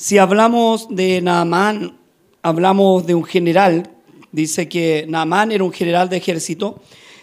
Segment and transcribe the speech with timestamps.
[0.00, 1.98] Si hablamos de Naamán,
[2.40, 3.90] hablamos de un general.
[4.30, 6.80] Dice que Naamán era un general de ejército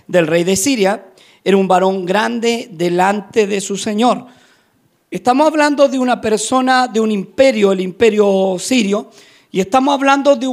[0.09, 1.05] del rey de Siria.
[1.41, 4.25] Era un varón grande delante de su señor.
[5.09, 9.09] Estamos hablando de una persona, de un imperio, el imperio sirio,
[9.53, 10.47] y estamos hablando de,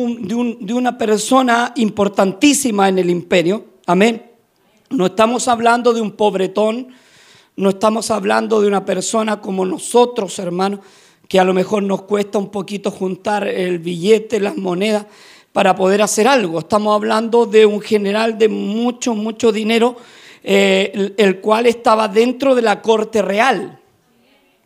[0.61, 3.65] de una persona importantísima en el imperio.
[3.85, 4.31] Amén.
[4.91, 6.87] No estamos hablando de un pobretón,
[7.57, 10.79] no estamos hablando de una persona como nosotros, hermanos,
[11.33, 15.07] que a lo mejor nos cuesta un poquito juntar el billete, las monedas,
[15.51, 16.59] para poder hacer algo.
[16.59, 19.97] Estamos hablando de un general de mucho, mucho dinero,
[20.45, 23.81] eh, el cual estaba dentro de la corte real.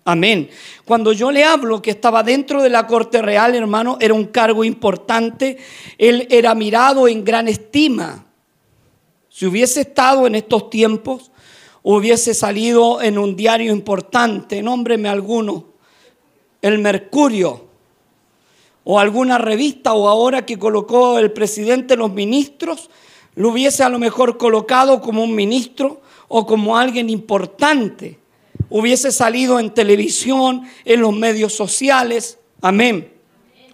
[0.05, 0.51] Amén.
[0.85, 4.65] Cuando yo le hablo que estaba dentro de la corte real, hermano, era un cargo
[4.65, 5.59] importante.
[5.99, 8.27] Él era mirado en gran estima.
[9.29, 11.31] Si hubiese estado en estos tiempos,
[11.85, 15.76] hubiese salido en un diario importante, nómbreme alguno,
[16.63, 17.67] el Mercurio,
[18.85, 22.89] o alguna revista, o ahora que colocó el presidente los ministros,
[23.35, 28.19] lo hubiese a lo mejor colocado como un ministro o como alguien importante.
[28.71, 32.39] Hubiese salido en televisión, en los medios sociales.
[32.61, 33.16] Amén.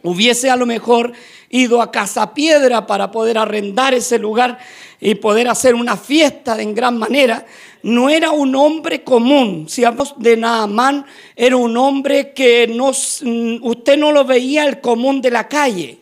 [0.03, 1.13] Hubiese a lo mejor
[1.49, 4.59] ido a Casa Piedra para poder arrendar ese lugar
[5.01, 7.45] y poder hacer una fiesta en gran manera,
[7.83, 9.67] no era un hombre común.
[9.69, 11.05] Si hablamos de Naamán,
[11.37, 15.99] era un hombre que no, usted no lo veía el común de la calle.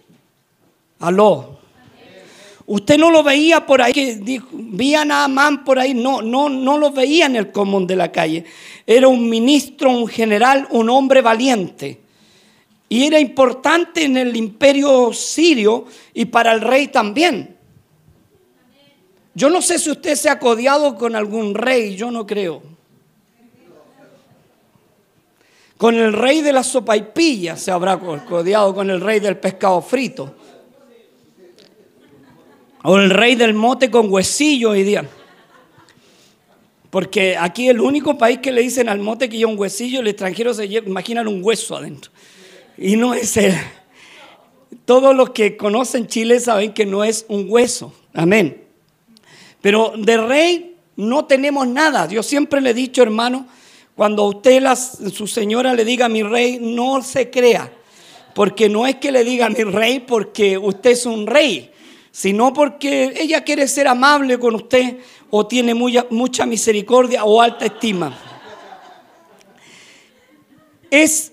[1.00, 1.58] Aló.
[2.66, 4.40] Usted no lo veía por ahí, que
[5.04, 8.44] Naamán por ahí, no, no, no lo veía en el común de la calle.
[8.86, 12.00] Era un ministro, un general, un hombre valiente.
[12.92, 17.56] Y era importante en el imperio sirio y para el rey también.
[19.32, 22.62] Yo no sé si usted se ha codiado con algún rey, yo no creo.
[25.76, 29.38] Con el rey de la sopa y pilla se habrá codiado con el rey del
[29.38, 30.34] pescado frito.
[32.82, 35.08] O el rey del mote con huesillo hoy día.
[36.90, 40.08] Porque aquí el único país que le dicen al mote que lleva un huesillo, el
[40.08, 42.10] extranjero se imaginan un hueso adentro.
[42.80, 43.54] Y no es él.
[44.86, 47.92] Todos los que conocen Chile saben que no es un hueso.
[48.14, 48.64] Amén.
[49.60, 52.08] Pero de rey no tenemos nada.
[52.08, 53.46] Yo siempre le he dicho, hermano,
[53.94, 54.64] cuando usted,
[55.12, 57.70] su señora, le diga mi rey, no se crea.
[58.34, 61.70] Porque no es que le diga mi rey porque usted es un rey,
[62.10, 64.96] sino porque ella quiere ser amable con usted
[65.28, 68.18] o tiene mucha, mucha misericordia o alta estima.
[70.90, 71.32] Es,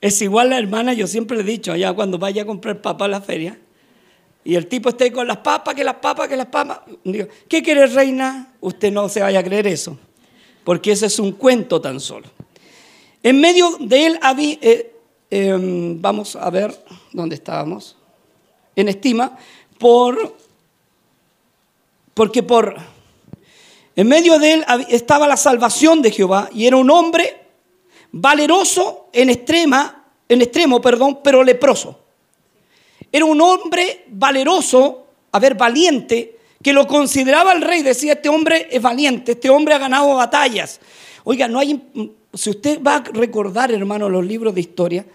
[0.00, 3.06] es igual la hermana, yo siempre le he dicho, allá cuando vaya a comprar papá
[3.06, 3.58] a la feria,
[4.44, 6.80] y el tipo esté con las papas, que las papas, que las papas.
[7.02, 8.54] Digo, ¿qué quiere reina?
[8.60, 9.98] Usted no se vaya a creer eso,
[10.62, 12.28] porque ese es un cuento tan solo.
[13.24, 14.94] En medio de él había, eh,
[15.30, 16.72] em, vamos a ver
[17.12, 17.96] dónde estábamos,
[18.76, 19.36] en estima,
[19.78, 20.36] por,
[22.14, 22.76] porque por,
[23.96, 27.45] en medio de él estaba la salvación de Jehová y era un hombre
[28.12, 32.00] valeroso en extrema, en extremo, perdón, pero leproso.
[33.12, 37.82] Era un hombre valeroso, a ver, valiente, que lo consideraba el rey.
[37.82, 40.80] Decía, este hombre es valiente, este hombre ha ganado batallas.
[41.24, 41.82] Oiga, no hay,
[42.34, 45.06] si usted va a recordar, hermano, los libros de historia,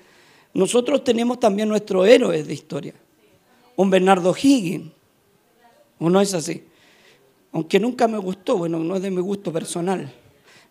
[0.54, 2.94] nosotros tenemos también nuestros héroes de historia.
[3.76, 4.92] Un Bernardo Higgins.
[6.00, 6.64] ¿O no es así?
[7.52, 10.12] Aunque nunca me gustó, bueno, no es de mi gusto personal.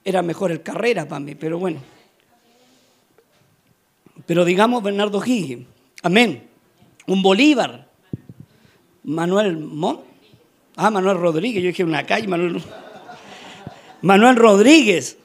[0.05, 1.81] Era mejor el carrera para mí, pero bueno.
[4.27, 5.67] Pero digamos Bernardo Higgins.
[6.03, 6.51] Amén
[7.11, 7.89] un Bolívar,
[9.03, 10.01] Manuel Mon,
[10.77, 12.63] ah, Manuel Rodríguez, yo dije una calle, Manuel,
[14.03, 15.17] Manuel Rodríguez,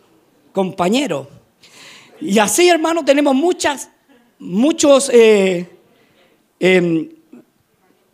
[0.51, 1.29] compañero.
[2.19, 3.91] Y así, hermano, tenemos muchas,
[4.39, 5.69] muchos eh,
[6.59, 7.09] em,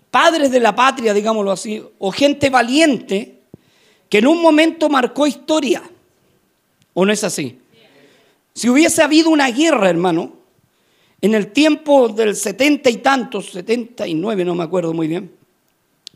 [0.09, 3.39] padres de la patria, digámoslo así, o gente valiente
[4.09, 5.81] que en un momento marcó historia.
[6.93, 7.57] ¿O no es así?
[8.53, 10.40] Si hubiese habido una guerra, hermano,
[11.21, 15.31] en el tiempo del setenta y tantos, setenta y nueve, no me acuerdo muy bien,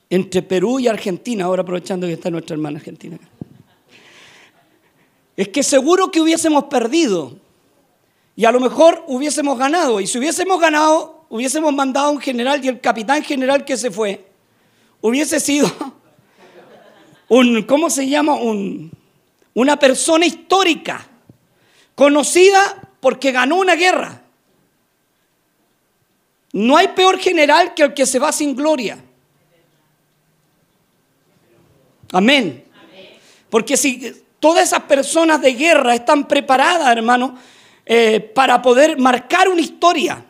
[0.10, 3.18] entre Perú y Argentina, ahora aprovechando que está nuestra hermana argentina.
[5.38, 7.38] Es que seguro que hubiésemos perdido
[8.36, 10.00] y a lo mejor hubiésemos ganado.
[10.00, 13.92] Y si hubiésemos ganado, hubiésemos mandado a un general y el capitán general que se
[13.92, 14.26] fue
[15.02, 15.72] hubiese sido
[17.30, 18.36] un, ¿cómo se llama?
[18.36, 18.92] Un,
[19.54, 21.08] una persona histórica,
[21.94, 24.24] conocida porque ganó una guerra.
[26.56, 28.98] No hay peor general que el que se va sin gloria.
[32.14, 32.64] Amén.
[33.50, 37.38] Porque si todas esas personas de guerra están preparadas, hermano,
[37.86, 40.24] eh, para poder marcar una historia.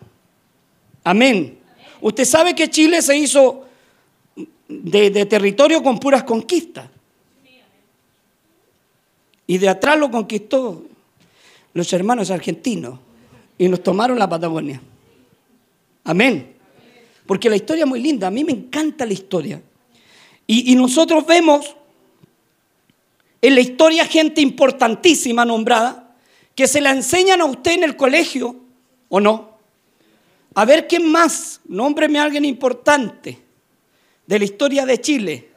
[1.04, 1.60] Amén.
[2.02, 3.68] Usted sabe que Chile se hizo
[4.68, 6.90] de, de territorio con puras conquistas.
[9.46, 10.86] Y de atrás lo conquistó
[11.76, 12.98] los hermanos argentinos
[13.60, 14.82] y nos tomaron la Patagonia.
[16.06, 16.56] Amén.
[17.26, 19.62] Porque la historia es muy linda, a mí me encanta la historia.
[20.48, 21.76] Y, nosotros vemos
[23.42, 26.16] en la historia gente importantísima nombrada
[26.54, 28.56] que se la enseñan a usted en el colegio,
[29.10, 29.58] ¿o no?
[30.54, 33.40] A ver quién más, nómbreme a alguien importante
[34.28, 35.50] de la historia de Chile.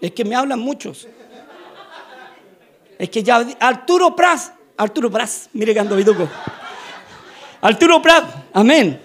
[0.00, 1.06] Es que me hablan muchos.
[2.98, 6.28] Es que ya Arturo Pras, Arturo Pras, mire que ando vituco.
[7.60, 9.00] Arturo Pras, amén.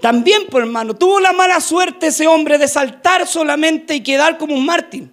[0.00, 4.54] También, por hermano, tuvo la mala suerte ese hombre de saltar solamente y quedar como
[4.54, 5.08] un mártir.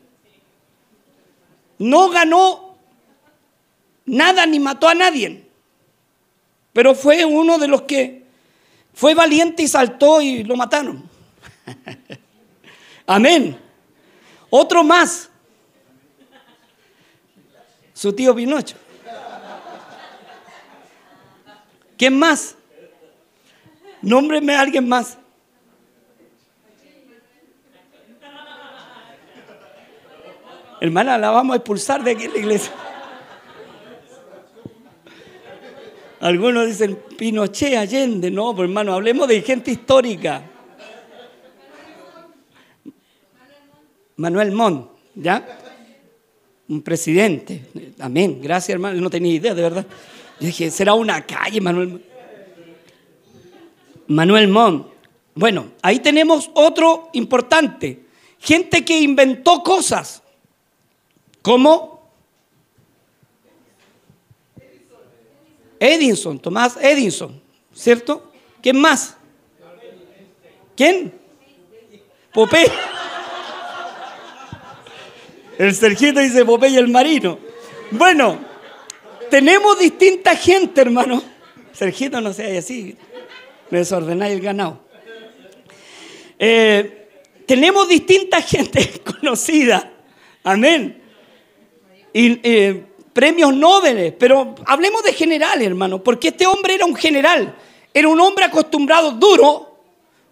[1.77, 2.75] No ganó
[4.05, 5.45] nada ni mató a nadie.
[6.73, 8.23] Pero fue uno de los que
[8.93, 11.07] fue valiente y saltó y lo mataron.
[13.05, 13.59] Amén.
[14.49, 15.28] Otro más.
[17.99, 18.77] Su tío Pinocho.
[21.97, 22.55] ¿Quién más?
[24.01, 25.17] Nómbreme a alguien más.
[30.79, 32.71] Hermana, la vamos a expulsar de aquí la iglesia.
[36.21, 38.31] Algunos dicen Pinochet, Allende.
[38.31, 40.41] No, pues hermano, hablemos de gente histórica.
[44.15, 45.45] Manuel Montt, ¿ya?
[46.69, 47.65] Un presidente.
[47.99, 48.39] Amén.
[48.41, 49.01] Gracias, hermano.
[49.01, 49.85] no tenía idea, de verdad.
[50.39, 52.05] Yo dije, será una calle, Manuel.
[54.07, 54.87] Manuel Montt.
[55.33, 58.05] Bueno, ahí tenemos otro importante.
[58.39, 60.21] Gente que inventó cosas.
[61.41, 61.99] ¿Cómo?
[65.79, 67.41] Edison, Tomás Edison,
[67.73, 68.31] ¿cierto?
[68.61, 69.15] ¿Quién más?
[70.75, 71.13] ¿Quién?
[72.33, 72.69] Popeye.
[75.59, 77.37] El Sergito dice Popeye el marino.
[77.91, 78.39] Bueno,
[79.29, 81.21] tenemos distinta gente, hermano.
[81.73, 82.95] Sergito no sea así.
[83.69, 84.79] Me desordenáis el ganado.
[86.39, 87.09] Eh,
[87.45, 89.91] tenemos distinta gente conocida.
[90.45, 91.03] Amén.
[92.13, 97.53] Y eh, premios Nobel, pero hablemos de general, hermano, porque este hombre era un general,
[97.93, 99.77] era un hombre acostumbrado duro.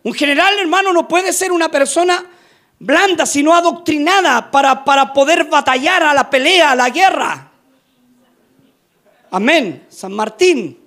[0.04, 2.37] Un general, hermano, no puede ser una persona
[2.80, 7.52] blanda, sino adoctrinada para, para poder batallar a la pelea, a la guerra.
[9.32, 9.86] Amén.
[9.90, 10.80] San Martín.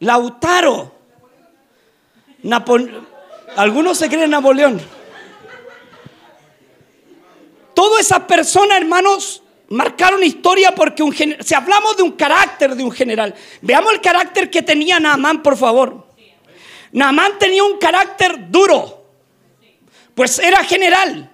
[0.00, 0.92] Lautaro.
[3.56, 4.80] Algunos se creen Napoleón.
[7.74, 11.02] Todas esas personas, hermanos, marcaron historia porque
[11.40, 15.56] si hablamos de un carácter de un general, veamos el carácter que tenía Naamán, por
[15.56, 16.06] favor.
[16.92, 18.95] Naamán tenía un carácter duro.
[20.16, 21.30] Pues era general.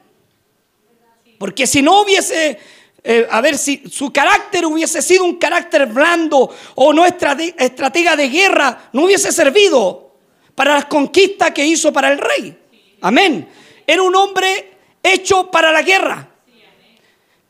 [1.38, 2.58] Porque si no hubiese,
[3.04, 8.28] eh, a ver, si su carácter hubiese sido un carácter blando o no estratega de
[8.28, 10.16] guerra, no hubiese servido
[10.56, 12.58] para las conquistas que hizo para el rey.
[13.02, 13.48] Amén.
[13.86, 16.28] Era un hombre hecho para la guerra.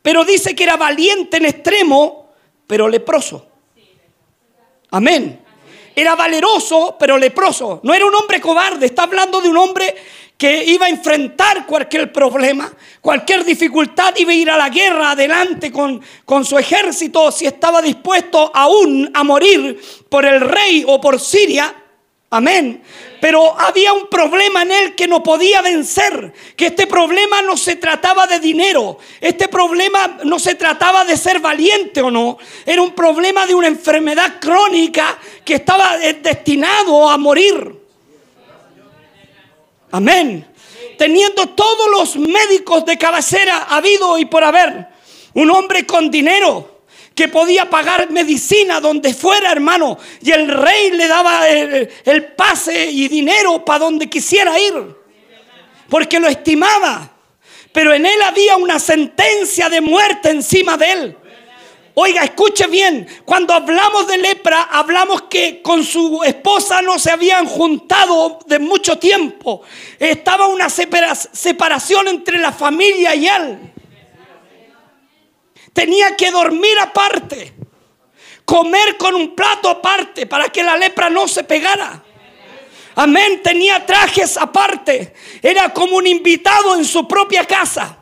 [0.03, 2.31] Pero dice que era valiente en extremo,
[2.67, 3.47] pero leproso.
[4.91, 5.43] Amén.
[5.95, 7.79] Era valeroso, pero leproso.
[7.81, 8.85] No era un hombre cobarde.
[8.85, 9.95] Está hablando de un hombre
[10.37, 12.71] que iba a enfrentar cualquier problema,
[13.01, 17.81] cualquier dificultad, iba a ir a la guerra adelante con, con su ejército si estaba
[17.81, 21.73] dispuesto aún a morir por el rey o por Siria.
[22.29, 22.81] Amén.
[23.21, 27.77] Pero había un problema en él que no podía vencer, que este problema no se
[27.77, 32.91] trataba de dinero, este problema no se trataba de ser valiente o no, era un
[32.91, 37.82] problema de una enfermedad crónica que estaba destinado a morir.
[39.93, 40.43] Amén.
[40.97, 44.87] Teniendo todos los médicos de cabecera habido y por haber,
[45.35, 46.81] un hombre con dinero,
[47.13, 53.07] que podía pagar medicina donde fuera, hermano, y el rey le daba el, pase y
[53.07, 54.73] dinero para donde quisiera ir,
[55.89, 57.11] porque lo estimaba.
[57.71, 61.17] Pero en él había una sentencia de muerte encima de él.
[61.95, 67.45] Oiga, escuche bien, cuando hablamos de lepra, hablamos que con su esposa no se habían
[67.45, 69.61] juntado de mucho tiempo.
[69.99, 73.73] Estaba una separación entre la familia y él.
[75.71, 77.53] Tenía que dormir aparte,
[78.43, 82.03] comer con un plato aparte para que la lepra no se pegara.
[82.95, 85.13] Amén, tenía trajes aparte.
[85.43, 87.99] Era como un invitado en su propia casa.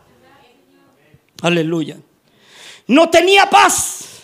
[1.41, 1.98] Aleluya.
[2.88, 4.24] No tenía paz.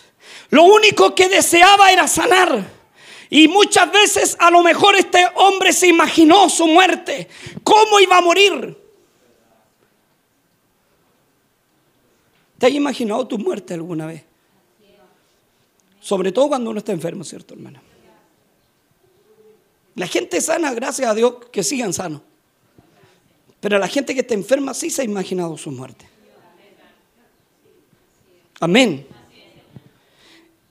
[0.49, 2.77] Lo único que deseaba era sanar.
[3.29, 7.27] Y muchas veces a lo mejor este hombre se imaginó su muerte.
[7.63, 8.77] ¿Cómo iba a morir?
[12.57, 14.23] ¿Te has imaginado tu muerte alguna vez?
[15.99, 17.81] Sobre todo cuando uno está enfermo, ¿cierto, hermana?
[19.95, 22.21] La gente sana, gracias a Dios, que sigan sanos.
[23.59, 26.07] Pero la gente que está enferma sí se ha imaginado su muerte.
[28.59, 29.07] Amén.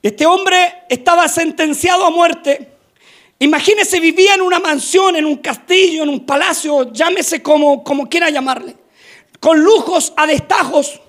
[0.01, 2.71] Este hombre estaba sentenciado a muerte.
[3.39, 8.29] Imagínese, vivía en una mansión, en un castillo, en un palacio, llámese como, como quiera
[8.29, 8.75] llamarle,
[9.39, 11.01] con lujos a destajos.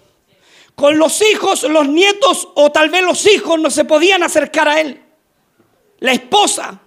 [0.74, 4.80] Con los hijos, los nietos o tal vez los hijos no se podían acercar a
[4.80, 5.02] él.
[5.98, 6.80] La esposa.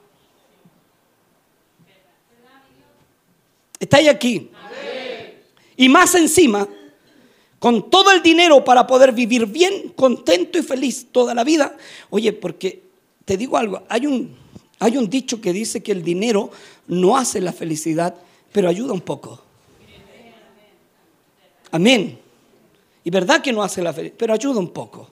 [3.77, 4.49] Está ahí aquí.
[5.75, 6.69] Y más encima,
[7.61, 11.77] con todo el dinero para poder vivir bien, contento y feliz toda la vida.
[12.09, 12.81] Oye, porque
[13.23, 14.35] te digo algo, hay un,
[14.79, 16.49] hay un dicho que dice que el dinero
[16.87, 18.15] no hace la felicidad,
[18.51, 19.43] pero ayuda un poco.
[21.69, 22.17] Amén.
[23.03, 25.11] Y verdad que no hace la felicidad, pero ayuda un poco.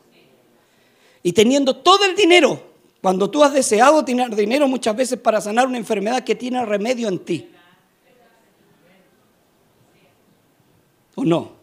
[1.21, 2.59] Y teniendo todo el dinero,
[2.99, 7.09] cuando tú has deseado tener dinero muchas veces para sanar una enfermedad que tiene remedio
[7.09, 7.47] en ti.
[11.13, 11.58] ¿O no?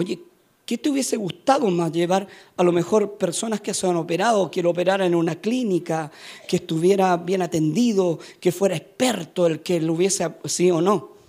[0.00, 0.18] Oye,
[0.64, 2.26] ¿qué te hubiese gustado más llevar
[2.56, 6.10] a lo mejor personas que se han operado, que lo operaran en una clínica,
[6.48, 11.20] que estuviera bien atendido, que fuera experto el que lo hubiese, sí o no?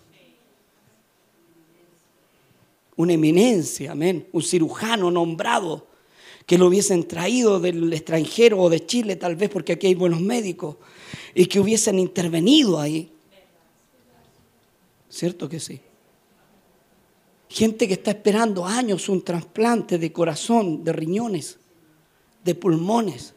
[3.01, 5.87] una eminencia, amén, un cirujano nombrado
[6.45, 10.21] que lo hubiesen traído del extranjero o de Chile tal vez porque aquí hay buenos
[10.21, 10.75] médicos
[11.33, 13.11] y que hubiesen intervenido ahí.
[15.09, 15.81] ¿Cierto que sí?
[17.51, 21.59] Gente que está esperando años un trasplante de corazón, de riñones,
[22.45, 23.33] de pulmones.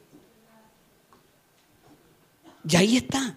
[2.69, 3.37] Y ahí está,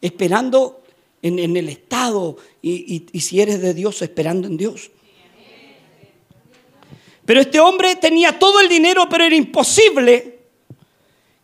[0.00, 0.82] esperando
[1.20, 4.90] en, el Estado y, si eres de Dios, esperando en Dios.
[7.26, 10.38] Pero este hombre tenía todo el dinero, pero era imposible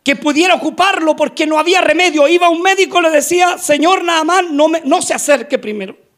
[0.03, 2.27] que pudiera ocuparlo porque no había remedio.
[2.27, 6.09] Iba un médico y le decía, Señor Naamán, no, no se acerque primero.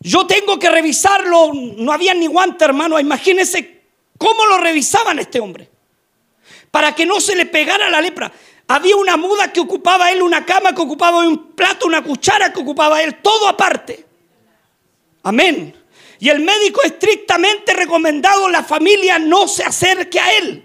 [0.00, 1.52] Yo tengo que revisarlo.
[1.52, 2.98] No había ni guante, hermano.
[2.98, 3.82] Imagínense
[4.18, 5.70] cómo lo revisaban este hombre.
[6.70, 8.32] Para que no se le pegara la lepra.
[8.68, 12.60] Había una muda que ocupaba él, una cama que ocupaba un plato, una cuchara que
[12.60, 14.06] ocupaba él, todo aparte.
[15.24, 15.74] Amén.
[16.20, 20.64] Y el médico estrictamente recomendado, la familia no se acerque a él.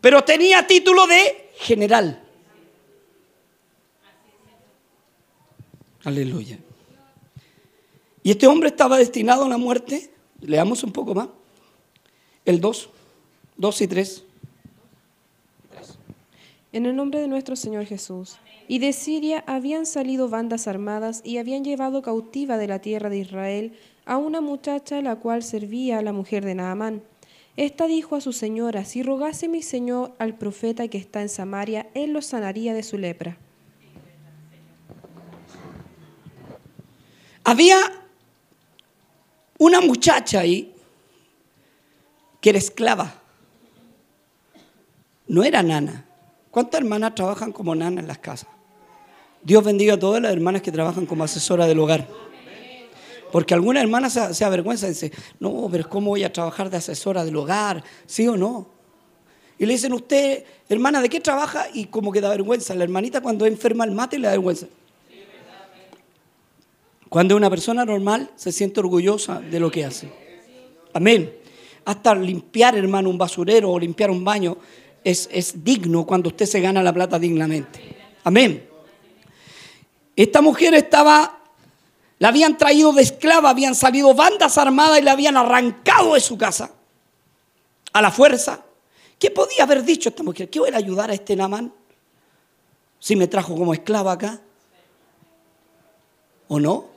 [0.00, 2.29] Pero tenía título de general.
[6.04, 6.58] Aleluya.
[8.22, 10.10] Y este hombre estaba destinado a la muerte.
[10.40, 11.28] Leamos un poco más.
[12.44, 12.90] El 2.
[13.56, 14.24] Dos y tres.
[16.72, 18.38] En el nombre de nuestro Señor Jesús.
[18.68, 23.18] Y de Siria habían salido bandas armadas y habían llevado cautiva de la tierra de
[23.18, 23.72] Israel
[24.06, 27.02] a una muchacha la cual servía a la mujer de Naamán.
[27.56, 31.90] Esta dijo a su señora, si rogase mi señor al profeta que está en Samaria,
[31.92, 33.36] él lo sanaría de su lepra.
[37.50, 37.78] Había
[39.58, 40.72] una muchacha ahí
[42.40, 43.12] que era esclava
[45.26, 46.04] no era nana.
[46.52, 48.48] ¿Cuántas hermanas trabajan como nana en las casas?
[49.42, 52.06] Dios bendiga a todas las hermanas que trabajan como asesora del hogar.
[53.32, 56.76] Porque alguna hermana se, se avergüenza y dice, no, pero ¿cómo voy a trabajar de
[56.76, 57.82] asesora del hogar?
[58.06, 58.68] ¿Sí o no?
[59.58, 61.66] Y le dicen, usted, hermana, ¿de qué trabaja?
[61.74, 62.76] Y como que da vergüenza.
[62.76, 64.68] La hermanita cuando enferma el mate le da vergüenza.
[67.10, 70.08] Cuando una persona normal se siente orgullosa de lo que hace.
[70.94, 71.36] Amén.
[71.84, 74.56] Hasta limpiar, hermano, un basurero o limpiar un baño
[75.02, 75.28] es,
[75.64, 77.96] digno cuando usted se gana la plata dignamente.
[78.22, 78.64] Amén.
[80.14, 81.40] Esta mujer estaba,
[82.20, 86.38] la habían traído de esclava, habían salido bandas armadas y la habían arrancado de su
[86.38, 86.70] casa
[87.92, 88.64] a la fuerza.
[89.18, 90.48] ¿Qué podía haber dicho esta mujer?
[90.48, 91.74] ¿Qué voy a ayudar a este Namán?
[93.00, 94.40] Si me trajo como esclava acá.
[96.46, 96.89] ¿O no?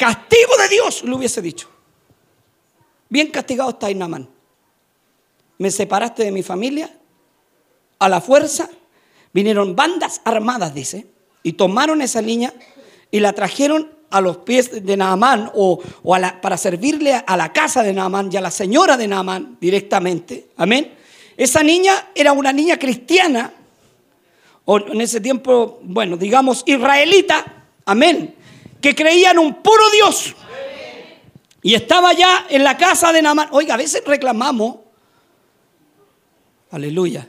[0.00, 1.68] Castigo de Dios, le hubiese dicho.
[3.10, 4.30] Bien castigado está Namán.
[5.58, 6.90] Me separaste de mi familia,
[7.98, 8.70] a la fuerza,
[9.34, 11.06] vinieron bandas armadas, dice,
[11.42, 12.54] y tomaron esa niña
[13.10, 15.82] y la trajeron a los pies de Naamán o,
[16.40, 20.48] para servirle a la casa de Naamán y a la señora de Naamán directamente.
[20.56, 20.94] Amén.
[21.36, 23.52] Esa niña era una niña cristiana,
[24.64, 27.66] o en ese tiempo, bueno, digamos israelita.
[27.84, 28.39] Amén.
[28.80, 30.34] Que creía en un puro Dios.
[31.62, 33.48] Y estaba ya en la casa de Naamán.
[33.52, 34.76] Oiga, a veces reclamamos.
[36.70, 37.28] Aleluya.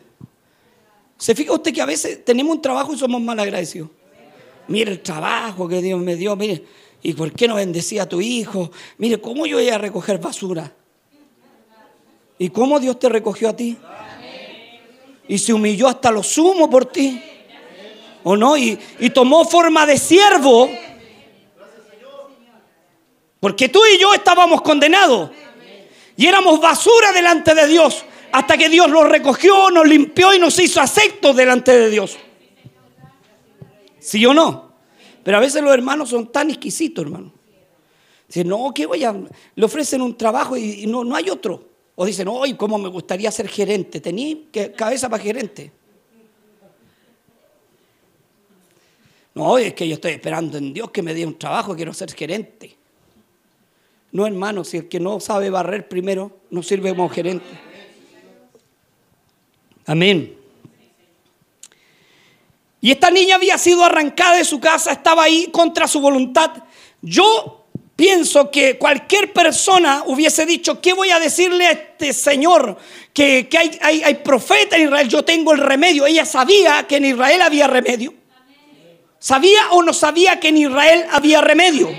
[1.17, 3.89] ¿Se fija usted que a veces tenemos un trabajo y somos mal agradecidos?
[4.67, 6.63] Mire el trabajo que Dios me dio, mire,
[7.01, 8.72] ¿y por qué no bendecía a tu hijo?
[8.98, 10.74] Mire, ¿cómo yo iba a recoger basura?
[12.38, 13.77] ¿Y cómo Dios te recogió a ti?
[15.27, 17.22] Y se humilló hasta lo sumo por ti.
[18.24, 18.55] ¿O no?
[18.55, 20.70] Y, y tomó forma de siervo
[23.41, 25.31] porque tú y yo estábamos condenados.
[26.15, 28.05] Y éramos basura delante de Dios.
[28.31, 32.17] Hasta que Dios nos recogió, nos limpió y nos hizo aceptos delante de Dios.
[34.00, 34.71] ¿Sí o no?
[35.24, 37.33] Pero a veces los hermanos son tan exquisitos, hermano.
[38.27, 39.13] Dicen, no, ¿qué voy a...?
[39.55, 41.67] Le ofrecen un trabajo y no, no hay otro.
[41.95, 44.00] O dicen, hoy, ¿cómo me gustaría ser gerente?
[44.00, 44.38] Tenía
[44.75, 45.71] cabeza para gerente.
[49.33, 52.13] No, es que yo estoy esperando en Dios que me dé un trabajo, quiero ser
[52.13, 52.80] gerente.
[54.12, 57.46] No, hermano, si el que no sabe barrer primero no sirve como gerente.
[59.86, 60.38] Amén.
[62.82, 66.51] Y esta niña había sido arrancada de su casa, estaba ahí contra su voluntad.
[67.01, 67.65] Yo
[67.96, 72.77] pienso que cualquier persona hubiese dicho, ¿qué voy a decirle a este señor?
[73.13, 76.06] Que, hay, hay, hay profeta en Israel, yo tengo el remedio.
[76.06, 78.13] Ella sabía que en Israel había remedio.
[79.20, 81.89] ¿Sabía o no sabía que en Israel había remedio?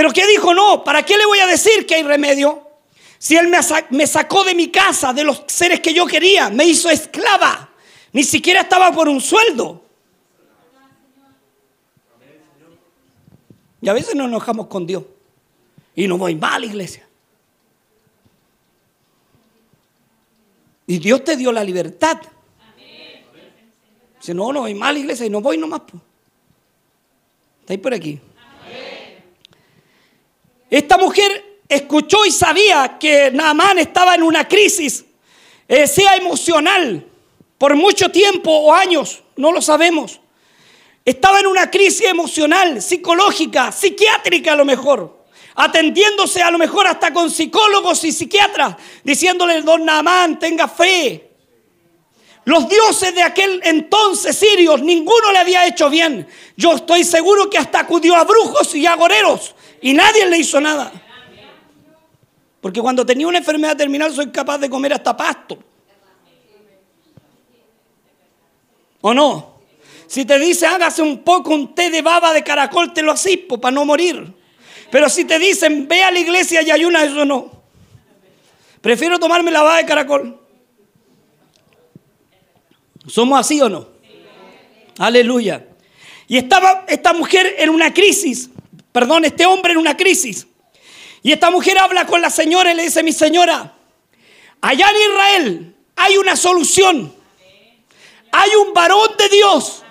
[0.00, 0.54] Pero ¿qué dijo?
[0.54, 2.66] No, ¿para qué le voy a decir que hay remedio?
[3.18, 3.48] Si Él
[3.90, 7.68] me sacó de mi casa, de los seres que yo quería, me hizo esclava,
[8.10, 9.84] ni siquiera estaba por un sueldo.
[13.82, 15.04] Y a veces nos enojamos con Dios
[15.94, 17.06] y no voy mal, iglesia.
[20.86, 22.22] Y Dios te dio la libertad.
[24.18, 25.82] Si no, no voy mal, iglesia, y no voy nomás.
[27.60, 28.18] ¿Estáis por aquí?
[30.70, 35.04] Esta mujer escuchó y sabía que Naamán estaba en una crisis,
[35.66, 37.04] eh, sea emocional,
[37.58, 40.20] por mucho tiempo o años, no lo sabemos.
[41.04, 45.24] Estaba en una crisis emocional, psicológica, psiquiátrica a lo mejor,
[45.56, 51.30] atendiéndose a lo mejor hasta con psicólogos y psiquiatras, diciéndole, don Naamán, tenga fe.
[52.44, 56.26] Los dioses de aquel entonces sirios, ninguno le había hecho bien.
[56.56, 60.92] Yo estoy seguro que hasta acudió a brujos y agoreros y nadie le hizo nada.
[62.60, 65.58] Porque cuando tenía una enfermedad terminal soy capaz de comer hasta pasto.
[69.00, 69.60] ¿O no?
[70.06, 73.58] Si te dice hágase un poco un té de baba de caracol, te lo asipo
[73.60, 74.34] para no morir.
[74.90, 77.62] Pero si te dicen ve a la iglesia y ayuna, eso no.
[78.80, 80.38] Prefiero tomarme la baba de caracol.
[83.06, 83.88] ¿Somos así o no?
[84.98, 85.66] Aleluya.
[86.28, 88.50] Y estaba esta mujer en una crisis
[88.92, 90.46] perdón, este hombre en una crisis.
[91.22, 93.74] Y esta mujer habla con la señora y le dice, mi señora,
[94.60, 97.12] allá en Israel hay una solución.
[98.32, 99.82] Hay un varón de Dios.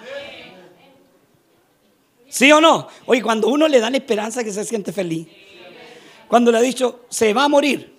[2.30, 2.88] ¿Sí o no?
[3.06, 5.28] Oye, cuando uno le dan esperanza que se siente feliz.
[6.28, 7.94] Cuando le ha dicho, se va a morir.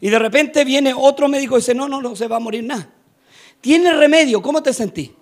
[0.00, 2.64] Y de repente viene otro médico y dice, no, no, no se va a morir
[2.64, 2.90] nada.
[3.60, 4.42] Tiene remedio.
[4.42, 5.14] ¿Cómo te sentí?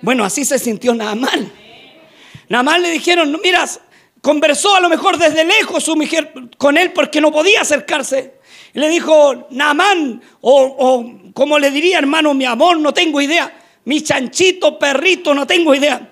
[0.00, 1.52] Bueno, así se sintió nada mal.
[2.48, 3.80] Nada más le dijeron, miras,
[4.20, 8.34] conversó a lo mejor desde lejos su mujer con él porque no podía acercarse.
[8.72, 13.52] Y le dijo, Naamán, o, o como le diría hermano, mi amor, no tengo idea.
[13.84, 16.10] Mi chanchito, perrito, no tengo idea.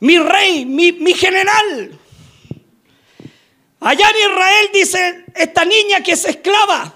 [0.00, 1.98] Mi rey, mi, mi general.
[3.80, 6.94] Allá en Israel dice esta niña que es esclava,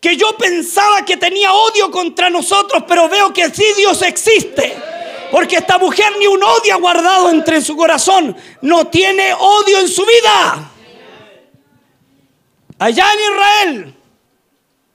[0.00, 4.76] que yo pensaba que tenía odio contra nosotros, pero veo que sí Dios existe.
[5.30, 8.36] Porque esta mujer ni un odio ha guardado entre su corazón.
[8.62, 10.70] No tiene odio en su vida.
[12.78, 13.94] Allá en Israel.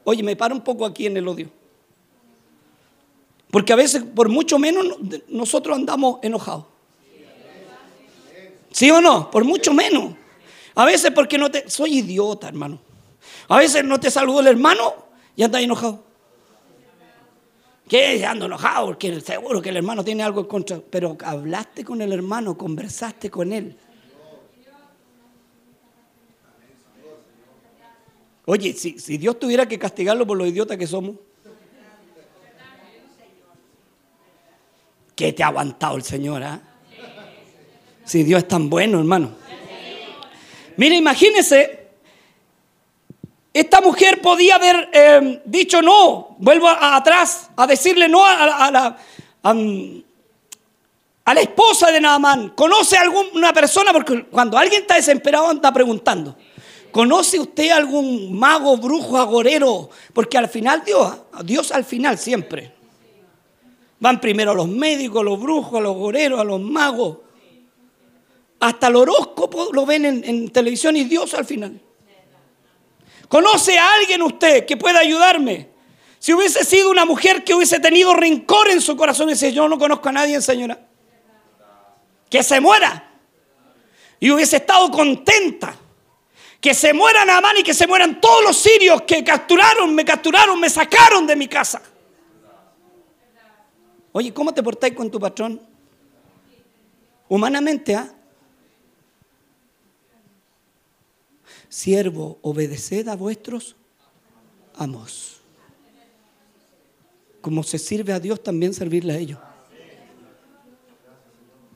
[0.04, 1.50] Oye, me paro un poco aquí en el odio.
[3.52, 4.86] Porque a veces, por mucho menos,
[5.28, 6.66] nosotros andamos enojados.
[8.72, 9.32] ¿Sí o no?
[9.32, 10.14] Por mucho menos.
[10.76, 11.70] A veces porque no te...
[11.70, 12.80] Soy idiota, hermano.
[13.48, 14.94] A veces no te saludó el hermano
[15.36, 16.05] y andas enojado.
[17.88, 18.26] ¿Qué?
[18.26, 20.80] Ando enojado porque seguro que el hermano tiene algo en contra.
[20.90, 23.78] Pero hablaste con el hermano, conversaste con él.
[28.48, 31.16] Oye, si, si Dios tuviera que castigarlo por los idiotas que somos,
[35.16, 36.44] ¿qué te ha aguantado el Señor?
[36.44, 36.62] ah?
[38.04, 39.32] Si Dios es tan bueno, hermano.
[40.78, 41.85] Mire, imagínese
[43.56, 48.98] esta mujer podía haber eh, dicho no, vuelvo atrás a decirle no a,
[51.26, 52.50] la, esposa de Naamán.
[52.50, 53.94] ¿Conoce a alguna persona?
[53.94, 56.36] Porque cuando alguien está desesperado anda preguntando.
[56.92, 59.90] ¿Conoce usted algún mago, brujo, agorero?
[60.12, 61.16] Porque al final Dios,
[61.46, 62.74] Dios al final siempre.
[64.02, 67.20] Van primero a los médicos, a los brujos, a los agoreros, a los magos.
[68.60, 71.80] Hasta el horóscopo lo ven en, en televisión y Dios al final.
[73.28, 75.70] ¿Conoce a alguien usted que pueda ayudarme?
[76.20, 79.68] Si hubiese sido una mujer que hubiese tenido rencor en su corazón y dice, yo
[79.68, 80.80] no conozco a nadie, señora,
[82.30, 83.12] que se muera.
[84.20, 85.76] Y hubiese estado contenta.
[86.60, 90.60] Que se muera Naamán y que se mueran todos los sirios que capturaron, me capturaron,
[90.60, 91.80] me sacaron de mi casa.
[94.12, 95.62] Oye, ¿cómo te portáis con tu patrón?
[97.28, 98.15] Humanamente, ¿ah?
[101.76, 103.76] Siervo, obedeced a vuestros
[104.76, 105.42] amos.
[107.42, 109.40] Como se sirve a Dios, también servirle a ellos.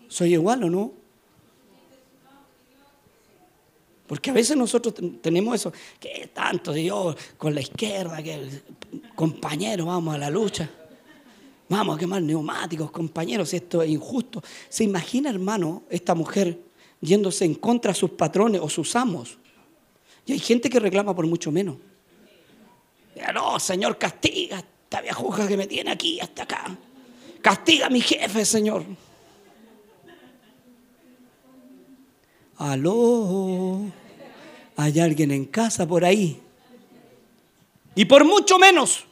[0.08, 0.94] ¿Soy igual o no?
[4.08, 8.62] Porque a veces nosotros tenemos eso, que tanto Dios con la izquierda, que
[9.16, 10.70] compañero, vamos a la lucha.
[11.68, 14.42] Vamos a quemar neumáticos, compañeros, esto es injusto.
[14.70, 16.58] ¿Se imagina, hermano, esta mujer
[17.02, 19.38] yéndose en contra de sus patrones o sus amos?
[20.30, 21.78] Y hay gente que reclama por mucho menos.
[23.34, 26.78] No, Señor, castiga esta viejuja que me tiene aquí hasta acá.
[27.42, 28.86] Castiga a mi jefe, Señor.
[32.58, 33.82] Aló,
[34.76, 36.39] hay alguien en casa por ahí.
[37.96, 39.06] Y por mucho menos,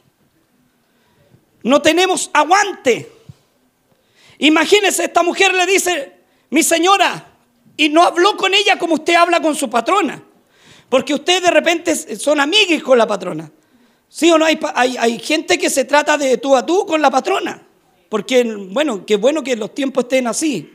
[1.64, 3.10] no tenemos aguante.
[4.38, 6.12] Imagínese, esta mujer le dice,
[6.50, 7.32] mi señora,
[7.76, 10.22] y no habló con ella como usted habla con su patrona.
[10.88, 13.50] Porque usted de repente son amigues con la patrona.
[14.08, 14.46] ¿Sí o no?
[14.46, 14.58] Hay,
[14.96, 17.62] hay, gente que se trata de tú a tú con la patrona.
[18.08, 20.72] Porque, bueno, qué bueno que los tiempos estén así.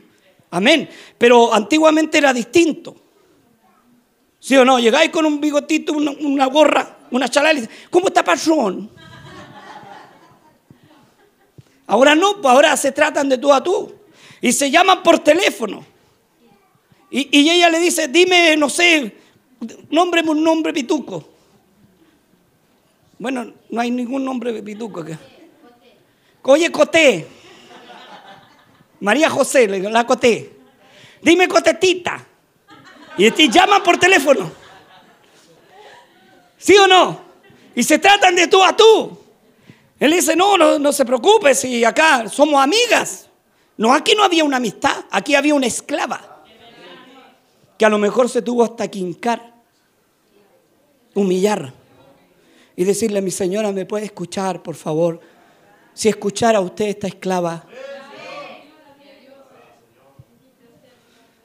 [0.50, 0.88] Amén.
[1.18, 2.94] Pero antiguamente era distinto.
[4.38, 4.78] ¿Sí o no?
[4.78, 8.90] Llegáis con un bigotito, una, gorra, una chalala y dice, ¿cómo está patrón?
[11.86, 13.92] Ahora no, pues ahora se tratan de tú a tú.
[14.40, 15.84] Y se llaman por teléfono.
[17.10, 19.23] Y, y ella le dice, dime, no sé,
[19.90, 21.24] Nómbreme un nombre pituco.
[23.18, 25.18] Bueno, no hay ningún nombre pituco acá.
[26.42, 27.26] Oye, Coté.
[29.00, 30.52] María José, la Coté.
[31.22, 32.24] Dime Cotetita.
[33.16, 34.50] Y te llaman por teléfono.
[36.58, 37.20] ¿Sí o no?
[37.74, 39.18] Y se tratan de tú a tú.
[39.98, 43.28] Él dice, no, no, no se preocupe si acá somos amigas.
[43.76, 46.44] No, aquí no había una amistad, aquí había una esclava.
[47.78, 49.53] Que a lo mejor se tuvo hasta quincar
[51.14, 51.72] humillar
[52.76, 55.20] y decirle, mi señora, ¿me puede escuchar, por favor?
[55.92, 57.66] Si escuchara usted esta esclava.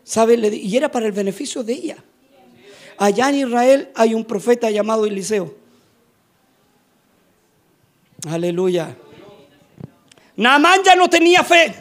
[0.03, 0.35] ¿Sabe?
[0.35, 1.97] Y era para el beneficio de ella.
[2.97, 5.55] Allá en Israel hay un profeta llamado Eliseo.
[8.27, 8.97] Aleluya.
[10.35, 11.75] Naamán ya no tenía fe.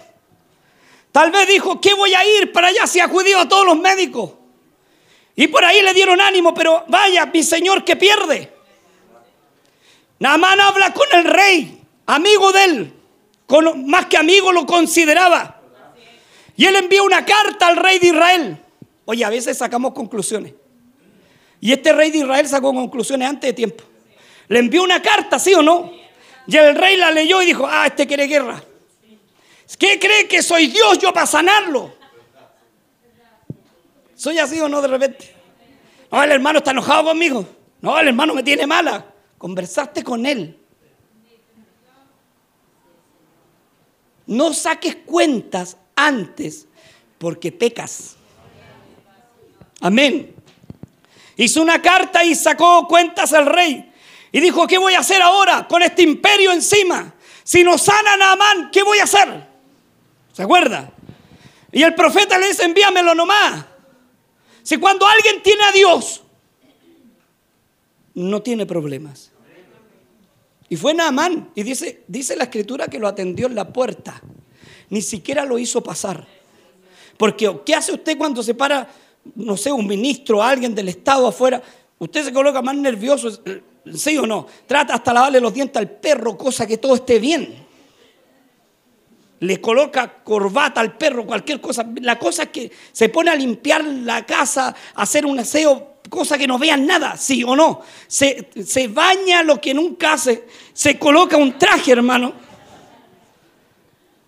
[1.10, 4.32] Tal vez dijo, ¿qué voy a ir para allá si acudió a todos los médicos?
[5.38, 8.52] Y por ahí le dieron ánimo, pero vaya, mi señor que pierde.
[10.18, 12.92] Naamán habla con el rey, amigo de él,
[13.46, 15.60] con, más que amigo lo consideraba.
[16.56, 18.58] Y él envía una carta al rey de Israel.
[19.04, 20.54] Oye, a veces sacamos conclusiones.
[21.60, 23.84] Y este rey de Israel sacó conclusiones antes de tiempo.
[24.48, 25.92] Le envió una carta, ¿sí o no?
[26.48, 28.60] Y el rey la leyó y dijo, ah, este quiere guerra.
[29.78, 31.94] ¿Qué cree que soy Dios yo para sanarlo?
[34.18, 35.32] ¿Soy así o no de repente?
[36.10, 37.46] No, el hermano está enojado conmigo.
[37.80, 39.06] No, el hermano me tiene mala.
[39.38, 40.58] Conversaste con él.
[44.26, 46.66] No saques cuentas antes
[47.18, 48.16] porque pecas.
[49.80, 50.34] Amén.
[51.36, 53.92] Hizo una carta y sacó cuentas al rey.
[54.32, 57.14] Y dijo, ¿qué voy a hacer ahora con este imperio encima?
[57.44, 59.46] Si no sana Naamán, ¿qué voy a hacer?
[60.32, 60.90] ¿Se acuerda?
[61.70, 63.77] Y el profeta le dice, envíamelo nomás.
[64.68, 66.20] Si cuando alguien tiene a Dios,
[68.12, 69.32] no tiene problemas.
[70.68, 71.52] Y fue Naamán.
[71.54, 74.20] Y dice, dice la escritura que lo atendió en la puerta.
[74.90, 76.28] Ni siquiera lo hizo pasar.
[77.16, 78.86] Porque, ¿qué hace usted cuando se para,
[79.36, 81.62] no sé, un ministro, alguien del Estado afuera?
[81.98, 83.40] Usted se coloca más nervioso,
[83.94, 84.46] ¿sí o no?
[84.66, 87.67] Trata hasta lavarle los dientes al perro, cosa que todo esté bien
[89.40, 91.86] le coloca corbata al perro, cualquier cosa.
[92.00, 96.46] La cosa es que se pone a limpiar la casa, hacer un aseo, cosa que
[96.46, 97.82] no vean nada, sí o no.
[98.06, 102.32] Se, se baña lo que nunca hace, se coloca un traje, hermano.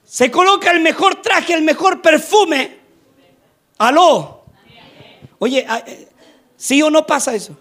[0.04, 2.78] se coloca el mejor traje, el mejor perfume.
[3.78, 4.44] Aló.
[5.38, 6.08] Oye, ah, eh,
[6.56, 7.56] ¿sí o no pasa eso?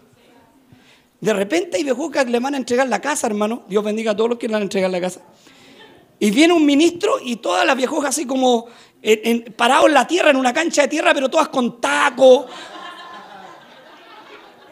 [1.22, 3.64] De repente que le van a entregar la casa, hermano.
[3.68, 5.22] Dios bendiga a todos los que le van a entregar la casa.
[6.20, 8.68] Y viene un ministro y todas las viejujas así como
[9.56, 12.46] parados en la tierra, en una cancha de tierra, pero todas con taco.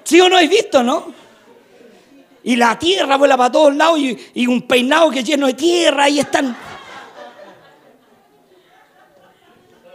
[0.03, 1.13] ¿Sí o no habéis visto, no?
[2.43, 5.53] Y la tierra vuela para todos lados y, y un peinado que es lleno de
[5.53, 6.55] tierra, ahí están.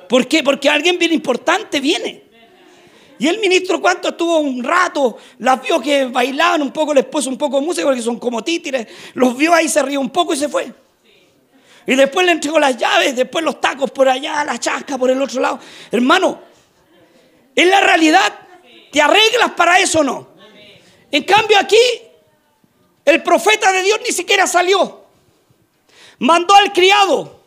[0.09, 0.43] ¿Por qué?
[0.43, 2.25] Porque alguien bien importante viene.
[3.19, 5.17] Y el ministro, ¿cuánto estuvo un rato?
[5.39, 8.43] Las vio que bailaban un poco, les puso un poco de música porque son como
[8.43, 8.87] títeres.
[9.15, 10.82] Los vio ahí, se rió un poco y se fue.
[11.87, 15.21] Y después le entregó las llaves, después los tacos por allá, la chasca por el
[15.21, 15.59] otro lado.
[15.91, 16.41] Hermano,
[17.55, 18.33] en la realidad,
[18.91, 20.29] ¿te arreglas para eso o no?
[21.11, 21.77] En cambio aquí,
[23.05, 25.03] el profeta de Dios ni siquiera salió.
[26.19, 27.41] Mandó al criado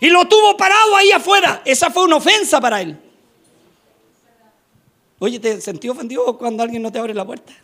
[0.00, 1.62] y lo tuvo parado ahí afuera.
[1.64, 2.98] Esa fue una ofensa para él.
[5.20, 7.54] Oye, ¿te sentí ofendido cuando alguien no te abre la puerta?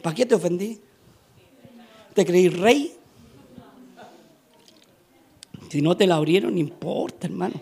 [0.00, 0.80] ¿Para qué te ofendí?
[2.14, 2.96] ¿Te creí rey?
[5.68, 7.60] Si no te la abrieron, no importa, hermano.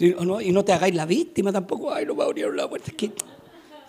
[0.00, 1.92] y no te hagáis la víctima tampoco.
[1.92, 2.92] Ay, no me abrieron la puerta.
[2.96, 3.10] Es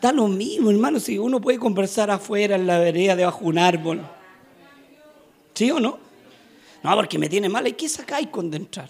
[0.02, 1.00] da lo mismo, hermano.
[1.00, 4.02] Si uno puede conversar afuera, en la vereda, debajo de un árbol.
[5.54, 5.98] ¿Sí o no?
[6.84, 7.68] No, porque me tiene mal.
[7.68, 8.90] ¿Y qué sacáis con entrar?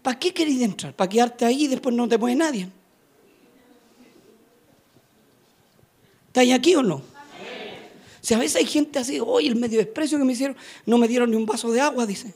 [0.00, 0.94] ¿Para qué queréis entrar?
[0.94, 2.68] ¿Para quedarte ahí y después no te mueve nadie?
[6.28, 7.02] ¿Estáis aquí o no?
[8.20, 11.08] Si a veces hay gente así, hoy el medio desprecio que me hicieron, no me
[11.08, 12.32] dieron ni un vaso de agua, dice.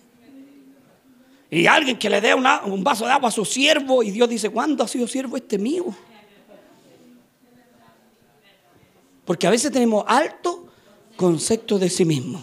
[1.51, 4.51] Y alguien que le dé un vaso de agua a su siervo y Dios dice,
[4.51, 5.87] ¿cuándo ha sido siervo este mío?
[9.25, 10.69] Porque a veces tenemos alto
[11.17, 12.43] concepto de sí mismo.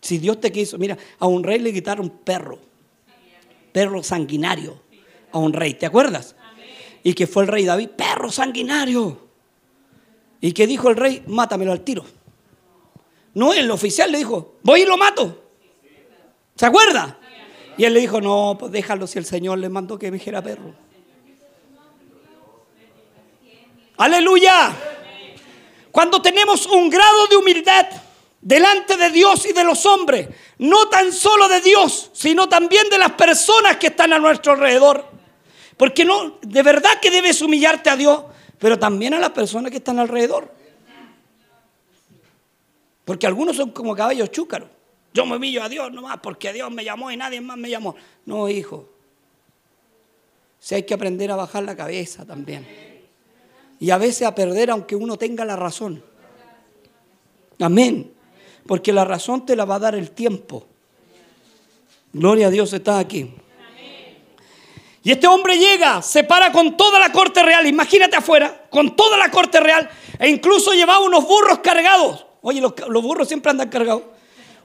[0.00, 2.58] Si Dios te quiso, mira, a un rey le quitaron perro,
[3.72, 4.80] perro sanguinario,
[5.32, 6.36] a un rey, ¿te acuerdas?
[7.02, 9.28] Y que fue el rey David, perro sanguinario.
[10.40, 12.04] Y que dijo el rey, mátamelo al tiro.
[13.34, 15.44] No, el oficial le dijo, voy y lo mato.
[16.54, 17.18] ¿Se acuerda?
[17.78, 20.74] Y él le dijo, no, pues déjalo si el Señor le mandó que dijera perro.
[23.96, 24.74] Aleluya.
[25.92, 27.86] Cuando tenemos un grado de humildad
[28.40, 32.98] delante de Dios y de los hombres, no tan solo de Dios, sino también de
[32.98, 35.06] las personas que están a nuestro alrededor.
[35.76, 38.24] Porque no, de verdad que debes humillarte a Dios,
[38.58, 40.52] pero también a las personas que están alrededor.
[43.04, 44.68] Porque algunos son como caballos chúcaros.
[45.14, 47.96] Yo me humillo a Dios nomás porque Dios me llamó y nadie más me llamó.
[48.26, 48.88] No, hijo.
[50.60, 52.66] Si hay que aprender a bajar la cabeza también.
[53.80, 56.02] Y a veces a perder aunque uno tenga la razón.
[57.60, 58.12] Amén.
[58.66, 60.66] Porque la razón te la va a dar el tiempo.
[62.12, 63.34] Gloria a Dios está aquí.
[65.02, 69.16] Y este hombre llega, se para con toda la corte real, imagínate afuera, con toda
[69.16, 72.26] la corte real, e incluso llevaba unos burros cargados.
[72.42, 74.02] Oye, los, burros siempre andan cargados.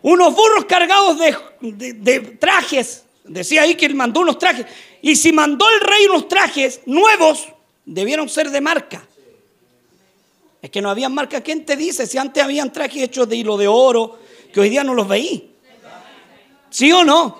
[0.03, 3.05] Unos burros cargados de, trajes.
[3.23, 4.65] Decía ahí que él mandó unos trajes.
[5.01, 7.47] Y si mandó el rey unos trajes nuevos,
[7.85, 9.07] debieron ser de marca.
[10.61, 11.39] Es que no había marca.
[11.41, 12.05] ¿Quién te dice?
[12.05, 14.19] Si antes habían trajes hechos de hilo de oro,
[14.53, 15.51] que hoy día no los veí.
[16.69, 17.39] ¿Sí o no?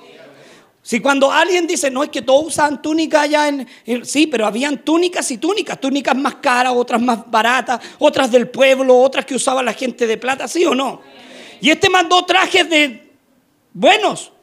[0.82, 4.86] Si cuando alguien dice, no, es que todos usaban túnicas allá en, Sí, pero habían
[4.86, 5.82] túnicas y túnicas.
[5.82, 10.18] Túnicas más caras, otras más baratas, otras del pueblo, otras que usaba la gente de
[10.18, 11.02] plata, ¿sí o no?
[11.64, 13.10] Y este mandó trajes de
[13.72, 14.34] buenos.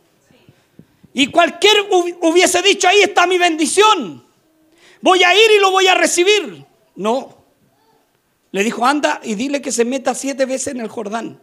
[1.12, 4.24] Y cualquier hubiese dicho, ahí está mi bendición.
[5.02, 6.64] Voy a ir y lo voy a recibir.
[6.96, 7.36] No.
[8.52, 11.38] Le dijo, anda y dile que se meta siete veces en el Jordán.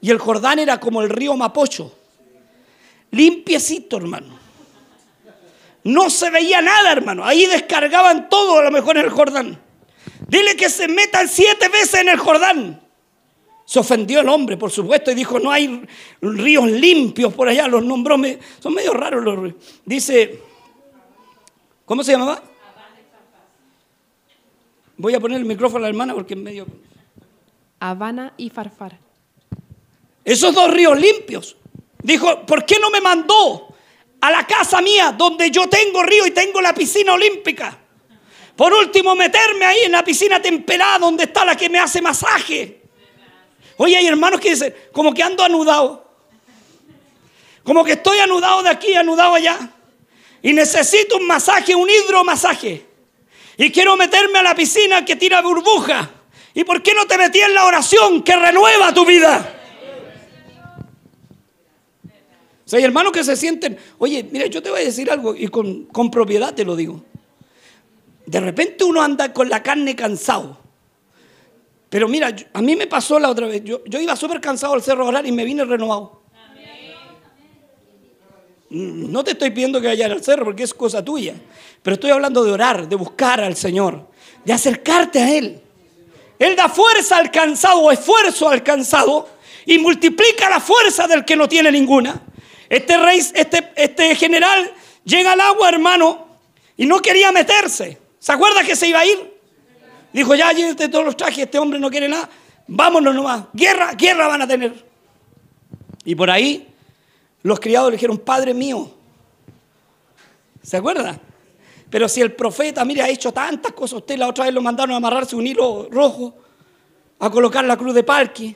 [0.00, 1.94] Y el Jordán era como el río Mapocho
[3.12, 4.36] limpiecito, hermano.
[5.84, 7.24] No se veía nada, hermano.
[7.24, 9.62] Ahí descargaban todo, a lo mejor en el Jordán.
[10.26, 12.83] Dile que se metan siete veces en el Jordán.
[13.64, 15.82] Se ofendió el hombre, por supuesto, y dijo, no hay
[16.20, 17.66] ríos limpios por allá.
[17.66, 18.16] Los nombró,
[18.60, 19.54] son medio raros los ríos.
[19.84, 20.40] Dice,
[21.84, 22.42] ¿cómo se llamaba?
[24.96, 26.66] Voy a poner el micrófono a la hermana porque es medio...
[27.80, 28.98] Habana y Farfar.
[30.24, 31.56] Esos dos ríos limpios
[32.04, 33.74] Dijo, ¿por qué no me mandó
[34.20, 37.78] a la casa mía donde yo tengo río y tengo la piscina olímpica?
[38.54, 42.82] Por último, meterme ahí en la piscina temperada donde está la que me hace masaje.
[43.76, 46.04] Oye, hay hermanos que dicen, como que ando anudado.
[47.62, 49.58] Como que estoy anudado de aquí, anudado allá.
[50.42, 52.86] Y necesito un masaje, un hidromasaje.
[53.56, 56.10] Y quiero meterme a la piscina que tira burbuja.
[56.52, 59.60] ¿Y por qué no te metí en la oración que renueva tu vida?
[62.04, 65.34] O sea, hay hermanos que se sienten, oye, mira, yo te voy a decir algo
[65.34, 67.02] y con, con propiedad te lo digo.
[68.26, 70.63] De repente uno anda con la carne cansado.
[71.94, 73.62] Pero mira, a mí me pasó la otra vez.
[73.62, 76.22] Yo, yo iba súper cansado al cerro orar y me vine renovado.
[78.68, 81.36] Mm, no te estoy pidiendo que vayas al cerro porque es cosa tuya.
[81.84, 84.08] Pero estoy hablando de orar, de buscar al Señor,
[84.44, 85.60] de acercarte a Él.
[86.40, 89.28] Él da fuerza al cansado esfuerzo al cansado
[89.64, 92.20] y multiplica la fuerza del que no tiene ninguna.
[92.68, 94.68] Este rey, este, este general
[95.04, 96.26] llega al agua, hermano,
[96.76, 97.98] y no quería meterse.
[98.18, 99.33] ¿Se acuerda que se iba a ir?
[100.14, 102.30] Dijo, ya llévate todos los trajes, este hombre no quiere nada.
[102.68, 103.46] Vámonos nomás.
[103.52, 104.72] Guerra, guerra van a tener.
[106.04, 106.68] Y por ahí
[107.42, 108.94] los criados le dijeron, Padre mío.
[110.62, 111.18] ¿Se acuerda?
[111.90, 114.94] Pero si el profeta, mire, ha hecho tantas cosas, usted la otra vez lo mandaron
[114.94, 116.32] a amarrarse un hilo rojo,
[117.18, 118.54] a colocar la cruz de parque.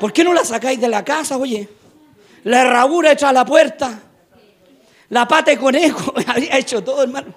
[0.00, 1.68] ¿Por qué no la sacáis de la casa, oye?
[2.42, 3.96] La herradura hecha a la puerta,
[5.08, 7.32] la pata de conejo, había hecho todo, hermano.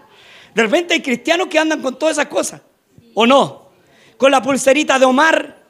[0.53, 2.61] De repente hay cristianos que andan con todas esas cosas,
[3.13, 3.69] ¿o no?
[4.17, 5.63] Con la pulserita de Omar.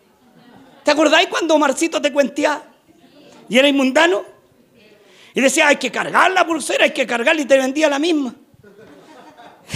[0.84, 2.62] ¿Te acordáis cuando Omarcito te cuentía
[3.48, 4.26] y era inmundano?
[5.34, 8.36] Y decía, hay que cargar la pulsera, hay que cargarla y te vendía la misma.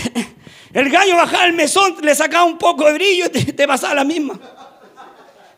[0.73, 4.03] El gallo bajaba el mesón, le sacaba un poco de brillo y te, pasaba la
[4.03, 4.39] misma.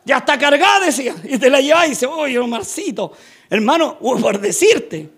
[0.05, 1.15] Ya está cargada, decía.
[1.23, 3.11] Y te la llevaba y dice, oye, Omarcito,
[3.49, 5.09] hermano, por decirte,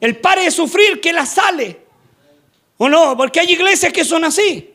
[0.00, 1.83] el pare de sufrir que la sale.
[2.76, 3.16] ¿O no?
[3.16, 4.74] Porque hay iglesias que son así.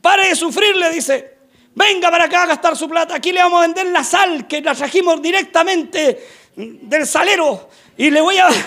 [0.00, 1.38] Pare de sufrir, le dice,
[1.74, 3.14] venga para acá a gastar su plata.
[3.14, 7.68] Aquí le vamos a vender la sal que la trajimos directamente del salero.
[7.96, 8.48] Y le voy a...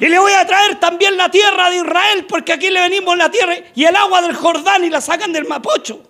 [0.00, 3.30] Y le voy a traer también la tierra de Israel, porque aquí le venimos la
[3.30, 6.02] tierra y el agua del Jordán y la sacan del Mapocho.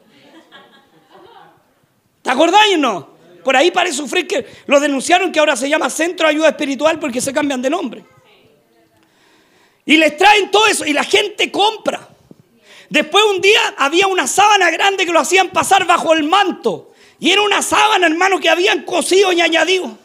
[2.22, 3.08] ¿Te acordáis o no?
[3.44, 6.98] Por ahí parece sufrir que lo denunciaron que ahora se llama Centro de Ayuda Espiritual
[6.98, 8.04] porque se cambian de nombre.
[9.86, 12.08] Y les traen todo eso y la gente compra.
[12.88, 16.92] Después un día había una sábana grande que lo hacían pasar bajo el manto.
[17.18, 19.98] Y era una sábana, hermano, que habían cosido y añadido.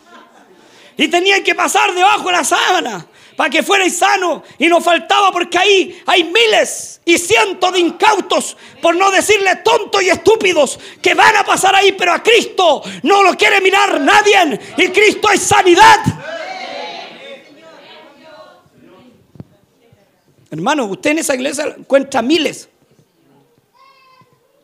[0.98, 3.08] Y tenían que pasar debajo de la sábana
[3.40, 8.58] para que fuerais sano y no faltaba porque ahí hay miles y cientos de incautos,
[8.82, 13.24] por no decirle tontos y estúpidos, que van a pasar ahí, pero a Cristo no
[13.24, 16.00] lo quiere mirar nadie y Cristo es sanidad.
[20.52, 22.70] Hermano, usted en esa iglesia encuentra miles.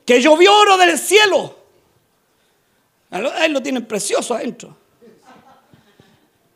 [0.05, 1.55] Que llovió oro del cielo.
[3.09, 4.75] Ahí lo tienen precioso adentro.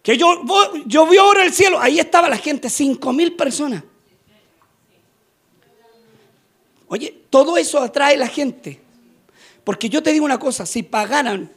[0.01, 0.43] Que yo,
[0.85, 3.83] yo vi ahora el cielo, ahí estaba la gente, cinco mil personas.
[6.87, 8.79] Oye, todo eso atrae a la gente.
[9.63, 11.51] Porque yo te digo una cosa, si pagaran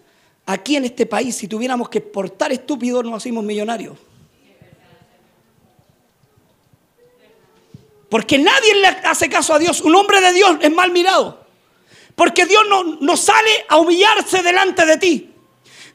[0.45, 3.97] aquí en este país, si tuviéramos que exportar estúpidos, nos hacemos millonarios.
[8.13, 9.81] Porque nadie le hace caso a Dios.
[9.81, 11.47] Un hombre de Dios es mal mirado.
[12.15, 15.31] Porque Dios no, no sale a humillarse delante de ti.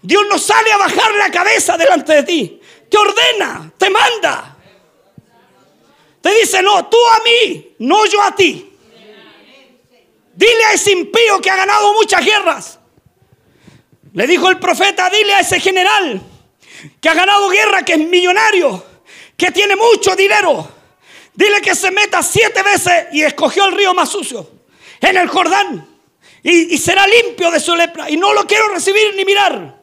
[0.01, 2.59] Dios no sale a bajar la cabeza delante de ti.
[2.89, 4.57] Te ordena, te manda.
[6.19, 8.67] Te dice, no, tú a mí, no yo a ti.
[10.33, 12.79] Dile a ese impío que ha ganado muchas guerras.
[14.13, 16.19] Le dijo el profeta, dile a ese general
[16.99, 18.83] que ha ganado guerra, que es millonario,
[19.37, 20.76] que tiene mucho dinero.
[21.37, 24.49] Dile que se meta siete veces y escogió el río más sucio,
[24.99, 25.87] en el Jordán,
[26.41, 28.09] y, será limpio de su lepra.
[28.09, 29.79] Y no lo quiero recibir ni mirar.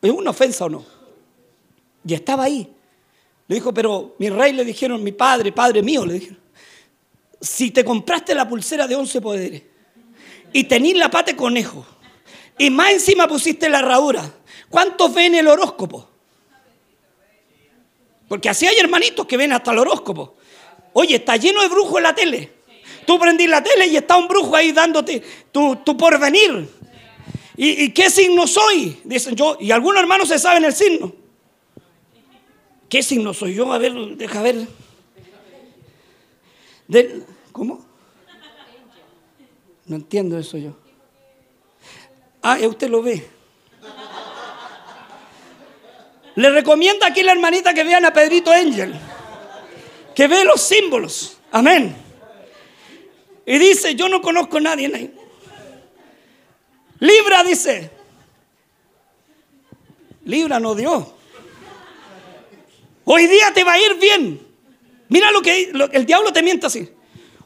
[0.00, 0.86] ¿Es una ofensa o no?
[2.04, 2.72] Y estaba ahí.
[3.48, 6.38] Le dijo, pero mi rey le dijeron, mi padre, padre mío, le dijeron,
[7.40, 9.62] si te compraste la pulsera de once poderes
[10.52, 11.84] y tenís la pata de conejo
[12.56, 14.32] y más encima pusiste la herradura,
[14.68, 16.09] ¿cuántos ven el horóscopo?
[18.30, 20.36] Porque así hay hermanitos que ven hasta el horóscopo.
[20.92, 22.52] Oye, está lleno de brujos en la tele.
[23.04, 26.68] Tú prendís la tele y está un brujo ahí dándote tu, tu porvenir.
[27.56, 29.00] ¿Y, qué signo soy?
[29.02, 31.12] Dicen yo, y algunos hermanos se saben el signo.
[32.88, 33.72] ¿Qué signo soy yo?
[33.72, 34.68] A ver, deja ver.
[37.50, 37.84] ¿Cómo?
[39.86, 40.76] No entiendo eso yo.
[42.42, 43.39] Ah, usted lo ve.
[46.40, 48.94] Le recomienda aquí la hermanita que vean a Pedrito Angel,
[50.14, 51.36] que ve los símbolos.
[51.52, 51.94] Amén.
[53.44, 55.14] Y dice, yo no conozco a nadie ahí.
[56.98, 57.90] Libra, dice.
[60.24, 61.12] Libra no dio.
[63.04, 64.40] Hoy día te va a ir bien.
[65.10, 66.90] Mira lo que, el diablo te miente así.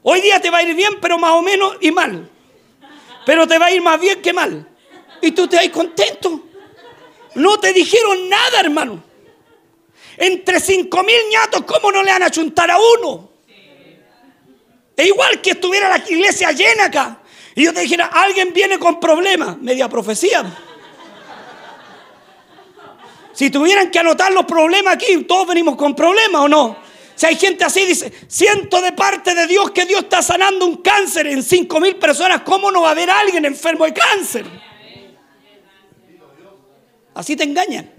[0.05, 2.31] Hoy día te va a ir bien, pero más o menos y mal.
[3.27, 4.69] Pero te va a ir más bien que mal.
[5.21, 6.54] Y tú te hay contento.
[7.35, 9.03] No te dijeron nada, hermano.
[10.17, 13.31] Entre cinco mil ñatos, ¿cómo no le van a chuntar a uno?
[14.97, 17.21] Es igual que estuviera la iglesia llena acá.
[17.57, 19.59] Y yo te dijera, alguien viene con problemas.
[19.59, 20.45] Media profecía.
[23.33, 26.77] Si tuvieran que anotar los problemas aquí, todos venimos con problemas o no.
[27.17, 30.79] Si hay gente así, dice, siento de parte de Dios que Dios está sanando un
[30.79, 34.47] cáncer en cinco mil personas, ¿cómo no va a haber alguien enfermo de cáncer?
[37.15, 37.91] Así te engañan.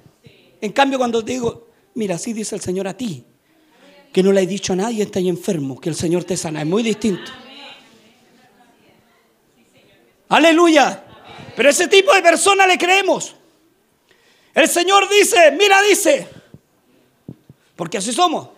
[0.61, 3.23] En cambio, cuando te digo, mira, así dice el Señor a ti,
[4.11, 6.67] que no le he dicho a nadie está enfermo, que el Señor te sana, es
[6.67, 7.31] muy distinto.
[10.29, 11.03] Aleluya.
[11.55, 13.35] Pero ese tipo de persona le creemos.
[14.53, 16.27] El Señor dice, mira, dice,
[17.75, 18.49] porque así somos.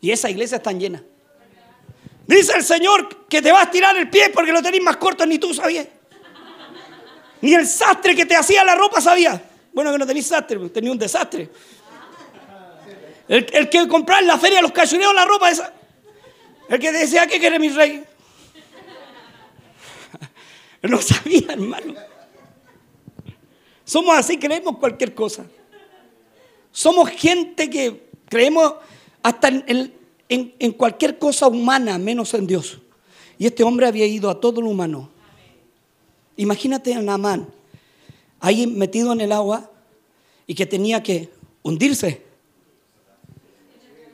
[0.00, 1.02] Y esa iglesia está llena.
[2.26, 5.24] Dice el Señor que te va a tirar el pie porque lo tenés más corto,
[5.24, 5.86] ni tú sabías.
[7.40, 9.42] Ni el sastre que te hacía la ropa sabía.
[9.72, 11.50] Bueno, que no tenéis sastre, tenía un desastre.
[13.28, 15.72] El, que compraba en la feria los cachureos la ropa esa.
[16.68, 18.04] El que decía, ¿qué quiere mi rey?
[20.82, 21.94] No sabía, hermano.
[23.84, 25.44] Somos así, creemos cualquier cosa.
[26.70, 28.74] Somos gente que creemos
[29.22, 32.78] hasta en, cualquier cosa humana, menos en Dios.
[33.38, 35.10] Y este hombre había ido a todo lo humano.
[36.38, 37.48] Imagínate a Naamán
[38.40, 39.68] ahí metido en el agua
[40.46, 41.28] y que tenía que
[41.62, 42.22] hundirse.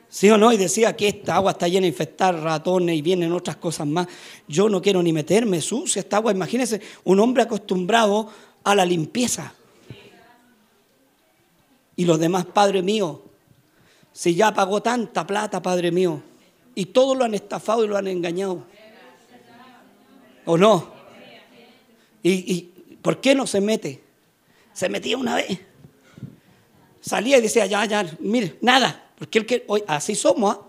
[0.09, 0.51] ¿Sí o no?
[0.51, 4.07] Y decía que esta agua está llena de infectar ratones y vienen otras cosas más.
[4.47, 6.31] Yo no quiero ni meterme sucia esta agua.
[6.31, 8.29] Imagínense un hombre acostumbrado
[8.63, 9.53] a la limpieza.
[11.95, 13.21] Y los demás, Padre mío,
[14.13, 16.23] si ya pagó tanta plata, Padre mío,
[16.73, 18.63] y todos lo han estafado y lo han engañado.
[20.45, 20.94] ¿O no?
[22.27, 22.71] ¿Y,
[23.03, 24.01] por qué no se mete?
[24.73, 25.59] Se metía una vez.
[26.99, 29.09] Salía y decía, ya, ya, mire, nada.
[29.19, 30.55] Porque el que, así somos.
[30.55, 30.61] ¿ah?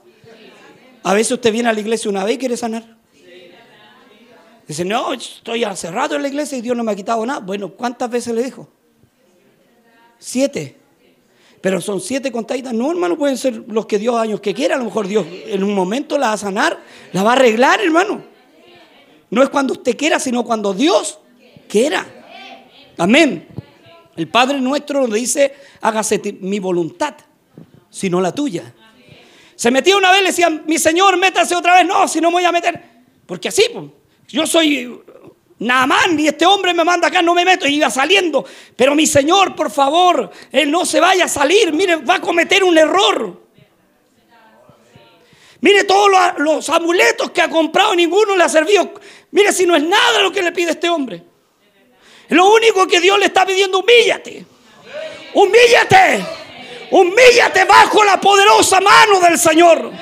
[1.03, 2.97] A veces usted viene a la iglesia una vez y quiere sanar.
[4.69, 7.41] Dice, no, estoy cerrado en la iglesia y Dios no me ha quitado nada.
[7.41, 8.69] Bueno, ¿cuántas veces le dijo?
[10.19, 10.77] Siete.
[11.63, 12.75] Pero son siete contaditas.
[12.75, 14.75] No, hermano, pueden ser los que Dios años que quiera.
[14.75, 16.79] A lo mejor Dios en un momento la va a sanar,
[17.13, 18.23] la va a arreglar, hermano.
[19.31, 21.21] No es cuando usted quiera, sino cuando Dios
[21.67, 22.07] quiera.
[22.99, 23.49] Amén.
[24.17, 27.15] El Padre nuestro nos dice, hágase mi voluntad,
[27.91, 28.75] sino la tuya.
[29.55, 31.87] Se metía una vez, le decía, mi Señor, métase otra vez.
[31.87, 32.83] No, si no me voy a meter.
[33.27, 33.87] Porque así, pues,
[34.29, 35.03] yo soy
[35.59, 38.45] Nada más, y este hombre me manda acá, no me meto, y iba saliendo.
[38.77, 42.63] Pero mi Señor, por favor, Él no se vaya a salir, mire, va a cometer
[42.63, 43.47] un error.
[45.63, 48.93] Mire todos los, amuletos que ha comprado, ninguno le ha servido.
[49.31, 51.25] Mire si no es nada lo que le pide este hombre.
[52.29, 54.45] Lo único que Dios le está pidiendo, humíllate.
[55.35, 56.25] Humíllate.
[56.91, 59.93] Humíllate bajo la poderosa mano del Señor.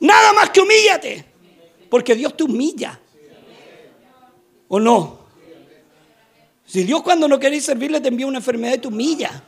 [0.00, 1.24] Nada más que humíllate.
[1.88, 2.98] Porque Dios te humilla.
[4.68, 5.20] ¿O no?
[6.64, 9.42] Si Dios cuando no queréis servirle te envía una enfermedad y te humilla.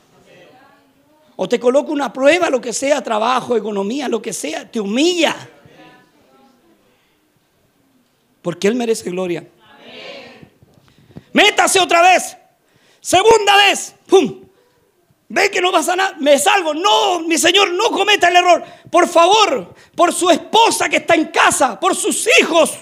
[1.35, 5.35] O te coloca una prueba, lo que sea, trabajo, economía, lo que sea, te humilla.
[8.41, 9.47] Porque Él merece gloria.
[11.33, 12.37] Métase otra vez.
[13.01, 13.95] Segunda vez.
[14.07, 14.43] ¡Pum!
[15.27, 16.15] Ve que no pasa nada.
[16.19, 16.73] Me salgo.
[16.73, 18.63] No, mi Señor, no cometa el error.
[18.91, 22.77] Por favor, por su esposa que está en casa, por sus hijos.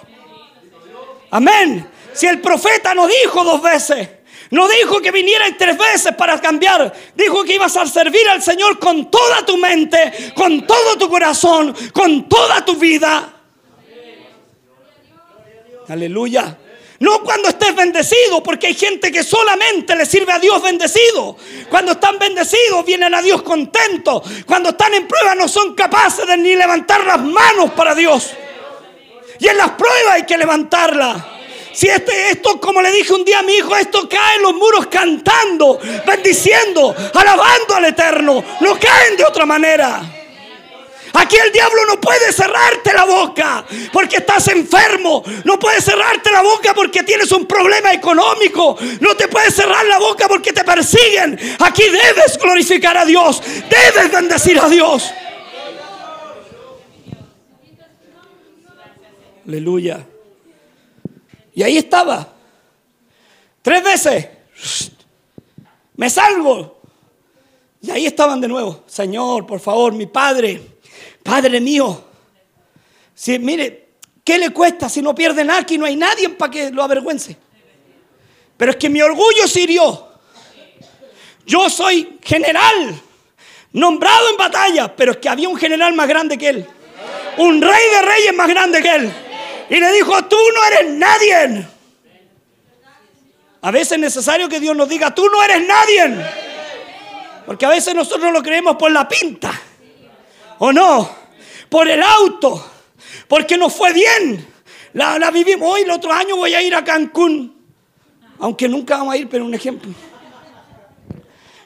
[1.32, 1.89] Amén.
[2.14, 4.10] Si el profeta no dijo dos veces,
[4.49, 6.93] no dijo que vinieran tres veces para cambiar.
[7.16, 11.74] Dijo que ibas a servir al Señor con toda tu mente, con todo tu corazón,
[11.93, 13.34] con toda tu vida.
[15.88, 16.58] Aleluya.
[17.02, 21.36] No cuando estés bendecido, porque hay gente que solamente le sirve a Dios bendecido.
[21.68, 24.22] Cuando están bendecidos vienen a Dios contentos.
[24.45, 28.30] Cuando están en prueba no son capaces de ni levantar las manos para Dios.
[29.39, 31.24] Y en las pruebas hay que levantarlas.
[31.74, 34.54] Si este, esto, como le dije un día a mi hijo, esto cae en los
[34.54, 38.43] muros cantando, bendiciendo, alabando al Eterno.
[38.60, 40.20] No caen de otra manera.
[41.14, 45.24] Aquí el diablo no puede cerrarte la boca porque estás enfermo.
[45.43, 48.78] No puede cerrarte la boca porque tienes un problema económico.
[48.99, 51.39] No te puede cerrar la boca porque te persiguen.
[51.59, 53.41] Aquí debes glorificar a Dios.
[53.70, 55.12] Debes bendecir a Dios.
[59.47, 60.05] Aleluya.
[61.53, 62.34] Y ahí estaba.
[63.62, 64.28] Tres veces.
[65.95, 66.80] Me salgo.
[67.82, 68.84] Y ahí estaban de nuevo.
[68.88, 70.62] Señor, por favor, mi Padre,
[71.24, 72.05] Padre mío.
[73.13, 73.89] Si, mire,
[74.24, 75.61] ¿qué le cuesta si no pierde nada?
[75.61, 77.38] Aquí no hay nadie para que lo avergüence.
[78.57, 80.07] Pero es que mi orgullo se hirió.
[81.45, 82.99] Yo soy general,
[83.74, 86.67] nombrado en batalla, pero es que había un general más grande que él.
[87.38, 89.11] Un rey de reyes más grande que él.
[89.69, 91.67] Y le dijo, tú no eres nadie.
[93.61, 96.26] A veces es necesario que Dios nos diga, tú no eres nadie.
[97.45, 99.61] Porque a veces nosotros lo creemos por la pinta.
[100.64, 101.09] ¿O no?
[101.70, 102.64] Por el auto.
[103.28, 104.47] Porque nos fue bien.
[104.93, 105.68] La, la vivimos.
[105.68, 107.66] Hoy, el otro año voy a ir a Cancún.
[108.38, 109.91] Aunque nunca vamos a ir, pero un ejemplo.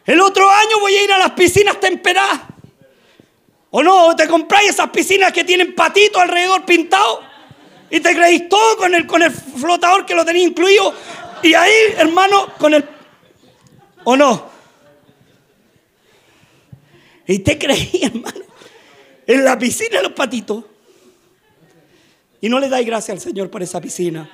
[0.05, 2.39] El otro año voy a ir a las piscinas temperadas.
[3.69, 4.15] ¿O no?
[4.15, 7.19] Te compráis esas piscinas que tienen patitos alrededor pintados.
[7.89, 10.93] Y te creéis todo con el, con el flotador que lo tenía incluido.
[11.43, 12.87] Y ahí, hermano, con el...
[14.05, 14.49] ¿O no?
[17.27, 18.44] Y te creí, hermano,
[19.27, 20.63] en la piscina los patitos.
[22.41, 24.29] Y no le dais gracias al Señor por esa piscina.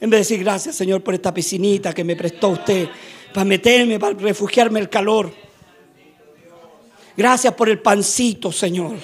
[0.00, 2.88] En vez de decir gracias, Señor, por esta piscinita que me prestó usted
[3.32, 5.32] para meterme, para refugiarme el calor.
[7.16, 8.96] Gracias por el pancito, Señor.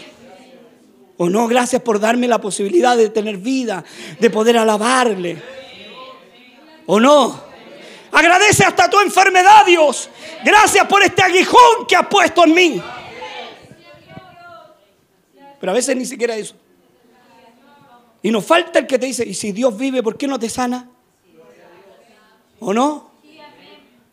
[1.19, 3.85] O no, gracias por darme la posibilidad de tener vida,
[4.19, 5.37] de poder alabarle.
[6.87, 7.43] ¿O no?
[8.13, 10.09] Agradece hasta tu enfermedad, Dios.
[10.45, 12.83] Gracias por este aguijón que has puesto en mí.
[15.61, 16.55] Pero a veces ni siquiera eso.
[18.23, 20.49] Y nos falta el que te dice, y si Dios vive, ¿por qué no te
[20.49, 20.91] sana?
[22.59, 23.13] ¿O no?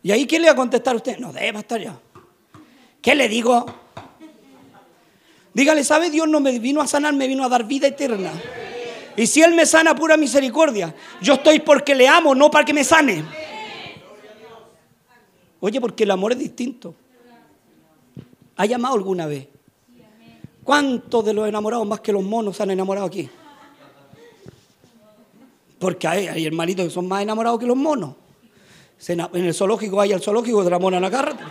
[0.02, 1.18] Y ahí, ¿quién le va a contestar a usted?
[1.18, 1.98] No debe estar ya.
[3.00, 3.64] ¿Qué le digo?
[5.54, 6.10] Dígale, ¿sabe?
[6.10, 8.32] Dios no me vino a sanar, me vino a dar vida eterna.
[9.16, 10.94] Y si Él me sana, pura misericordia.
[11.22, 13.24] Yo estoy porque le amo, no para que me sane.
[15.60, 16.94] Oye, porque el amor es distinto.
[18.56, 19.48] ¿Ha llamado alguna vez?
[20.64, 23.28] ¿Cuántos de los enamorados más que los monos se han enamorado aquí?
[25.78, 28.14] Porque hay, hay hermanitos que son más enamorados que los monos.
[29.06, 31.46] En el zoológico hay el zoológico de la mona carreta.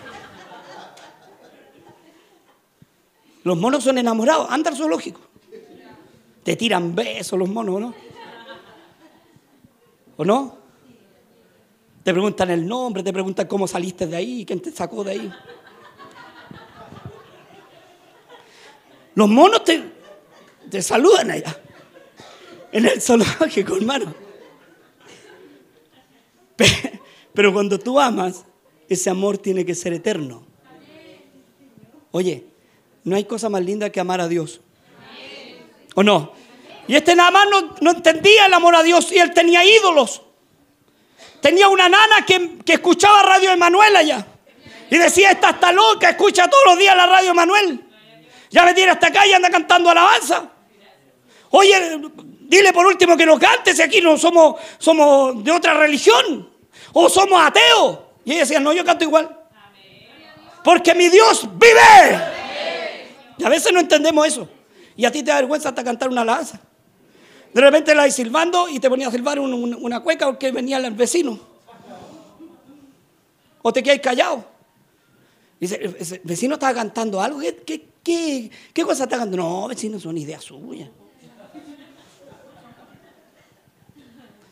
[3.44, 5.20] Los monos son enamorados, anda al zoológico.
[6.44, 7.94] Te tiran besos los monos, ¿no?
[10.18, 10.58] ¿O no?
[12.04, 15.32] Te preguntan el nombre, te preguntan cómo saliste de ahí, quién te sacó de ahí.
[19.16, 19.84] Los monos te,
[20.70, 21.60] te saludan allá.
[22.72, 24.14] En el zoológico, hermano.
[27.34, 28.46] Pero cuando tú amas,
[28.90, 30.46] ese amor tiene que ser eterno.
[32.12, 32.46] Oye,
[33.04, 34.62] no hay cosa más linda que amar a Dios.
[35.96, 36.34] ¿O no?
[36.88, 37.48] Y este nada más
[37.82, 40.22] no, entendía el amor a Dios y él tenía ídolos.
[41.42, 44.28] Tenía una nana que, escuchaba Radio Emanuel allá.
[44.90, 47.84] Y decía, esta está loca, escucha todos los días la Radio Emanuel.
[48.54, 50.48] Ya me tiene hasta acá y anda cantando alabanza.
[51.50, 52.00] Oye,
[52.42, 56.48] dile por último que no cante si aquí no somos, somos de otra religión.
[56.94, 57.98] O somos ateos.
[58.24, 59.28] Y ella decía, no, yo canto igual.
[60.64, 62.22] Porque mi Dios vive.
[63.40, 64.48] Y a veces no entendemos eso.
[64.96, 66.62] Y a ti te da vergüenza hasta cantar una alabanza.
[67.56, 70.92] De repente la hay silbando y te ponía a silbar una cueca porque venía el
[70.92, 71.40] vecino.
[73.64, 74.46] O te quedas callado.
[75.60, 77.40] Dice, el vecino estaba cantando algo.
[77.40, 78.50] ¿Qué, qué, qué,
[78.84, 79.38] cosa está cantando?
[79.38, 80.90] No, vecino, son ideas suyas.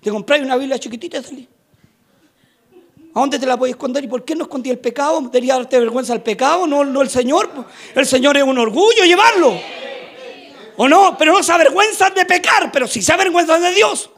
[0.02, 1.48] Te compré una Biblia chiquitita y.
[3.14, 4.04] ¿A dónde te la puedes esconder?
[4.04, 5.20] ¿Y por qué no escondí el pecado?
[5.22, 6.66] ¿Debería darte vergüenza el pecado?
[6.66, 7.50] No, no el Señor.
[7.94, 9.60] El Señor es un orgullo llevarlo.
[10.78, 11.18] ¿O no?
[11.18, 14.10] Pero no se avergüenzan de pecar, pero sí se avergüenzan de Dios.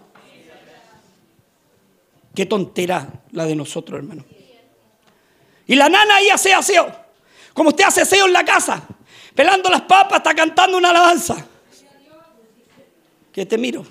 [2.36, 4.23] Qué tontera la de nosotros, hermano.
[5.65, 6.91] Y la nana ahí hace aseo.
[7.53, 8.88] Como usted hace aseo en la casa.
[9.36, 11.45] Pelando las papas, está cantando una alabanza.
[13.31, 13.86] Que te miro.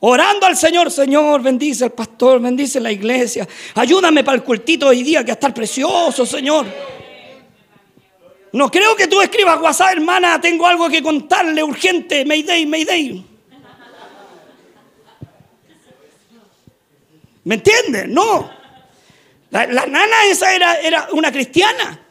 [0.00, 3.46] Orando al Señor, Señor, bendice al pastor, bendice la iglesia.
[3.76, 6.66] Ayúdame para el cultito hoy día que va a estar precioso, Señor.
[8.52, 13.24] No creo que tú escribas WhatsApp, hermana, tengo algo que contarle urgente, Mayday, Mayday.
[17.44, 18.08] ¿Me entiendes?
[18.08, 18.50] No.
[19.50, 22.01] La, nana esa era, era una cristiana.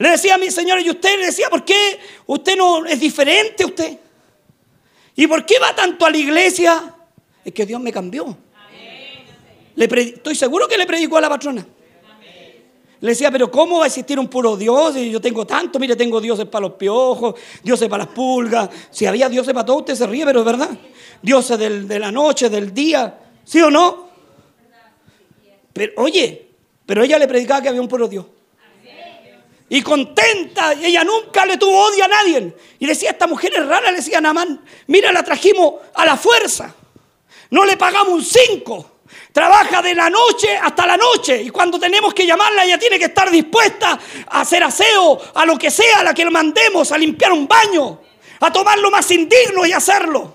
[0.00, 3.66] Le decía a mi señor, y usted le decía, ¿por qué usted no es diferente
[3.66, 3.98] usted?
[5.14, 6.94] ¿Y por qué va tanto a la iglesia?
[7.44, 8.34] es que Dios me cambió.
[9.76, 11.66] Le estoy seguro que le predicó a la patrona.
[13.00, 14.96] Le decía, pero ¿cómo va a existir un puro Dios?
[14.96, 18.70] Y yo tengo tanto, mire, tengo dioses para los piojos, dioses para las pulgas.
[18.90, 20.70] Si había dioses para todo, usted se ríe, pero es verdad.
[21.20, 24.08] Dioses de la noche, del día, ¿sí o no?
[25.74, 26.48] Pero, oye,
[26.86, 28.26] pero ella le predicaba que había un puro Dios.
[29.72, 32.54] Y contenta, y ella nunca le tuvo odio a nadie.
[32.80, 36.74] Y decía, esta mujer es rara, le decía Namán, mira, la trajimos a la fuerza.
[37.50, 38.90] No le pagamos un 5.
[39.32, 41.40] Trabaja de la noche hasta la noche.
[41.40, 45.56] Y cuando tenemos que llamarla, ella tiene que estar dispuesta a hacer aseo, a lo
[45.56, 48.00] que sea, a la que lo mandemos, a limpiar un baño,
[48.40, 50.34] a tomar lo más indigno y hacerlo.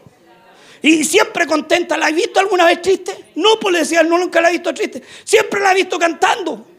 [0.82, 1.98] Y siempre contenta.
[1.98, 3.32] ¿La he visto alguna vez triste?
[3.36, 5.04] No, pues le decía, no, nunca la he visto triste.
[5.26, 6.75] Siempre la he visto cantando.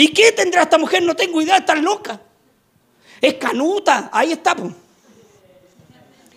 [0.00, 1.02] ¿Y qué tendrá esta mujer?
[1.02, 2.18] No tengo idea, está loca.
[3.20, 4.56] Es canuta, ahí está.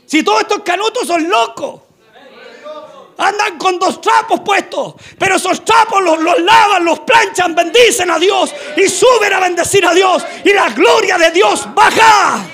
[0.06, 1.82] Si todos estos canutos son locos.
[3.18, 8.20] Andan con dos trapos puestos, pero esos trapos los, los, lavan, los planchan, bendicen a
[8.20, 12.46] Dios y suben a bendecir a Dios y la gloria de Dios baja.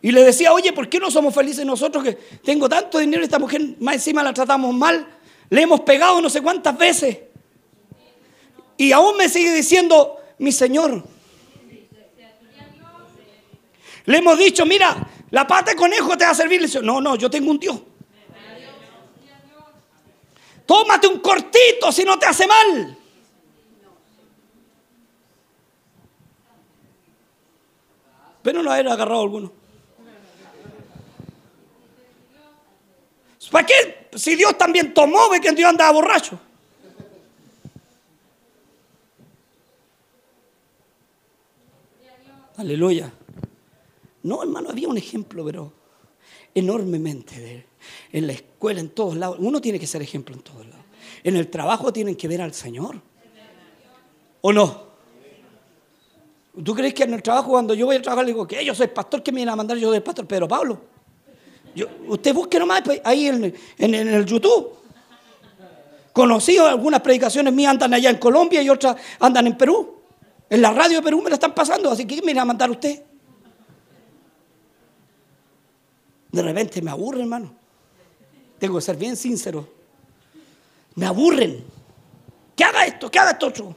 [0.00, 3.24] Y le decía, oye, ¿por qué no somos felices nosotros que tengo tanto dinero y
[3.24, 5.18] esta mujer más encima la tratamos mal?
[5.52, 7.18] Le hemos pegado no sé cuántas veces.
[8.78, 11.04] Y aún me sigue diciendo, mi Señor.
[14.06, 16.58] Le hemos dicho, mira, la pata de conejo te va a servir.
[16.58, 17.78] Le dice, no, no, yo tengo un Dios.
[20.64, 22.96] Tómate un cortito si no te hace mal.
[28.42, 29.52] Pero no haber agarrado alguno.
[33.50, 34.01] ¿Para qué?
[34.14, 36.38] Si Dios también tomó, ve que Dios andaba borracho.
[42.56, 43.12] Aleluya.
[44.22, 45.72] No, hermano, había un ejemplo, pero
[46.54, 47.66] enormemente.
[48.12, 49.38] en la escuela, en todos lados.
[49.40, 50.84] Uno tiene que ser ejemplo en todos lados.
[51.24, 53.00] En el trabajo tienen que ver al Señor.
[54.42, 54.92] ¿O no?
[56.62, 58.74] ¿Tú crees que en el trabajo, cuando yo voy a trabajar, le digo que yo
[58.74, 60.91] soy pastor, que me viene a mandar yo del pastor Pedro Pablo?
[62.06, 63.54] Usted busque nomás pues, ahí en,
[63.94, 64.78] el YouTube.
[66.12, 69.96] Conocido, algunas predicaciones mías andan allá en Colombia y otras andan en Perú.
[70.50, 72.70] En la radio de Perú me la están pasando, así que me va a mandar
[72.70, 73.02] usted.
[76.30, 77.54] De repente me aburre, hermano.
[78.58, 79.68] Tengo que ser bien sincero.
[80.94, 81.64] Me aburren.
[82.54, 83.74] Que haga esto, que haga esto otro.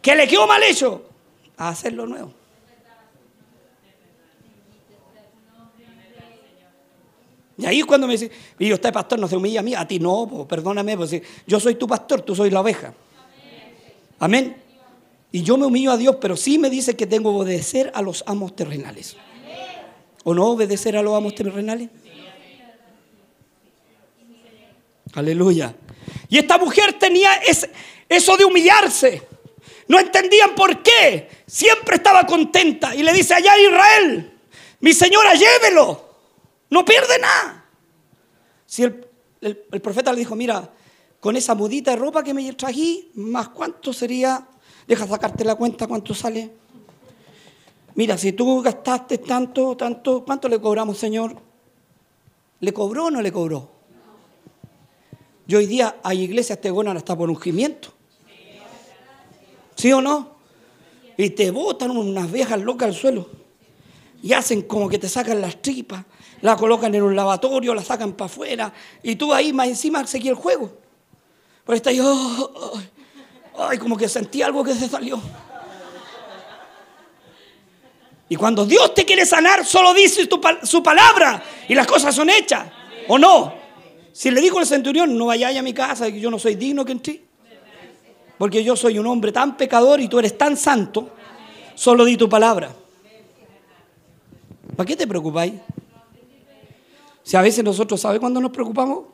[0.00, 1.04] Que le quedó mal hecho.
[1.56, 2.41] A hacerlo nuevo.
[7.62, 9.86] Y ahí es cuando me dice, y usted pastor no se humilla a mí, a
[9.86, 11.14] ti no, perdóname, pues,
[11.46, 12.92] yo soy tu pastor, tú soy la oveja.
[14.18, 14.56] Amén.
[15.30, 18.02] Y yo me humillo a Dios, pero sí me dice que tengo que obedecer a
[18.02, 19.16] los amos terrenales.
[20.24, 21.88] ¿O no obedecer a los amos terrenales?
[25.14, 25.72] Aleluya.
[26.28, 27.30] Y esta mujer tenía
[28.08, 29.22] eso de humillarse.
[29.86, 31.28] No entendían por qué.
[31.46, 32.92] Siempre estaba contenta.
[32.94, 34.32] Y le dice allá Israel,
[34.80, 36.11] mi señora, llévelo.
[36.72, 37.66] No pierde nada.
[38.64, 40.72] Si el, profeta le dijo, mira,
[41.20, 44.48] con esa mudita de ropa que me trají, más cuánto sería,
[44.88, 46.50] deja sacarte la cuenta cuánto sale.
[47.94, 51.36] Mira, si tú gastaste tanto, tanto, ¿cuánto le cobramos, Señor?
[52.60, 53.70] ¿Le cobró o no le cobró?
[55.46, 57.92] Yo hoy día hay iglesias te gonan hasta por ungimiento.
[59.76, 60.36] ¿Sí o no?
[61.18, 63.28] Y te botan unas viejas locas al suelo.
[64.22, 66.06] Y hacen como que te sacan las tripas
[66.42, 68.72] la colocan en un lavatorio, la sacan para afuera
[69.02, 70.70] y tú ahí más encima seguí el juego.
[71.64, 72.80] Pero está ahí, oh,
[73.58, 75.20] ay, como que sentí algo que se salió.
[78.28, 80.28] Y cuando Dios te quiere sanar, solo dice
[80.62, 82.66] su palabra y las cosas son hechas.
[83.08, 83.54] ¿O no?
[84.12, 86.84] Si le dijo al centurión, no vayáis a mi casa, que yo no soy digno
[86.84, 87.22] que entré.
[88.38, 91.10] Porque yo soy un hombre tan pecador y tú eres tan santo,
[91.74, 92.74] solo di tu palabra.
[94.76, 95.54] ¿Para qué te preocupáis?
[97.22, 99.04] Si a veces nosotros, ¿sabe cuándo nos preocupamos?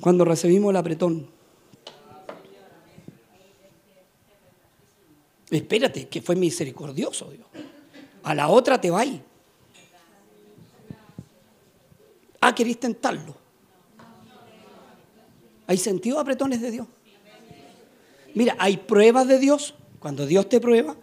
[0.00, 1.28] Cuando recibimos el apretón.
[5.50, 7.46] Espérate, que fue misericordioso Dios.
[8.22, 9.04] A la otra te va
[12.40, 13.36] Ah, querés tentarlo.
[15.66, 16.86] ¿Hay sentido apretones de Dios?
[18.34, 19.74] Mira, hay pruebas de Dios.
[20.00, 20.96] Cuando Dios te prueba,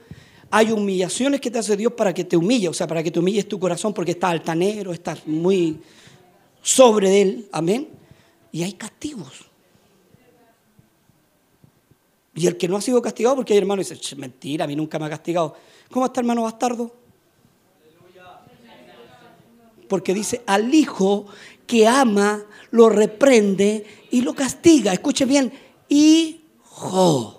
[0.52, 3.20] hay humillaciones que te hace Dios para que te humille, o sea, para que te
[3.20, 5.80] humilles tu corazón porque estás altanero, estás muy
[6.62, 7.90] sobre él, amén.
[8.52, 9.46] Y hay castigos.
[12.36, 14.76] Y el que no ha sido castigado, porque hay hermanos que dicen, mentira, a mí
[14.76, 15.56] nunca me ha castigado.
[15.92, 16.96] ¿Cómo está hermano bastardo?
[19.88, 21.26] Porque dice, al hijo
[21.66, 24.94] que ama, lo reprende y lo castiga.
[24.94, 25.52] Escuche bien,
[25.90, 27.36] hijo.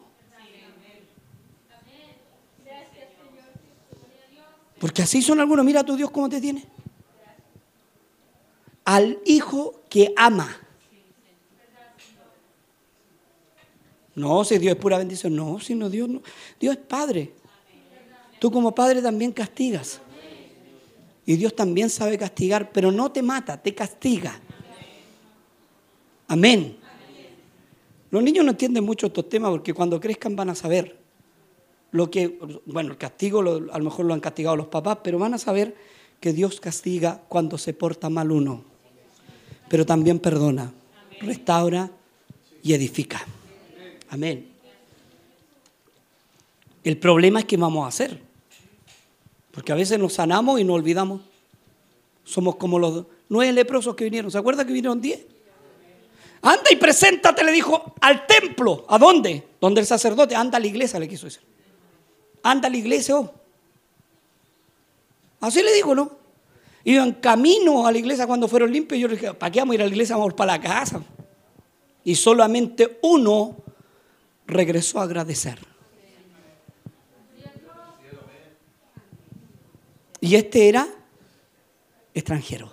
[4.81, 6.80] Porque así son algunos, mira a tu Dios cómo te tiene
[8.91, 10.49] al hijo que ama.
[14.17, 16.21] No, si Dios es pura bendición, no, sino Dios no.
[16.59, 17.33] Dios es padre.
[18.41, 20.01] Tú como padre también castigas.
[21.25, 24.41] Y Dios también sabe castigar, pero no te mata, te castiga.
[26.27, 26.77] Amén.
[28.11, 30.99] Los niños no entienden mucho estos temas porque cuando crezcan van a saber
[31.93, 35.17] lo que, bueno, el castigo lo- a lo mejor lo han castigado los papás, pero
[35.21, 35.77] van a saber
[36.19, 38.65] que Dios castiga cuando se porta mal uno,
[39.71, 40.73] pero también perdona,
[41.21, 41.89] restaura
[42.61, 43.25] y edifica.
[44.09, 44.51] Amén.
[46.83, 48.21] El problema es qué vamos a hacer,
[49.53, 51.21] porque a veces nos sanamos y nos olvidamos.
[52.25, 54.33] Somos como los nueve leprosos que vinieron.
[54.33, 55.25] ¿Se acuerda que vinieron diez?
[56.43, 58.85] Anda y preséntate, le dijo, al templo.
[58.89, 59.47] ¿A dónde?
[59.61, 60.35] Donde el sacerdote.
[60.35, 61.43] Anda a la iglesia, le quiso decir.
[62.43, 63.33] Anda a la iglesia, oh.
[65.41, 66.20] Así le dijo, ¿no?
[66.85, 69.01] Iban camino a la iglesia cuando fueron limpios.
[69.01, 70.17] Yo le dije, ¿para qué vamos a ir a la iglesia?
[70.17, 71.03] Vamos para la casa.
[72.05, 73.57] Y solamente uno
[74.47, 75.59] regresó a agradecer.
[80.21, 80.87] Y este era
[82.15, 82.71] extranjero.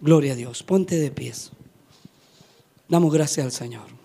[0.00, 0.62] Gloria a Dios.
[0.62, 1.50] Ponte de pies.
[2.88, 3.97] Damos gracias al Señor.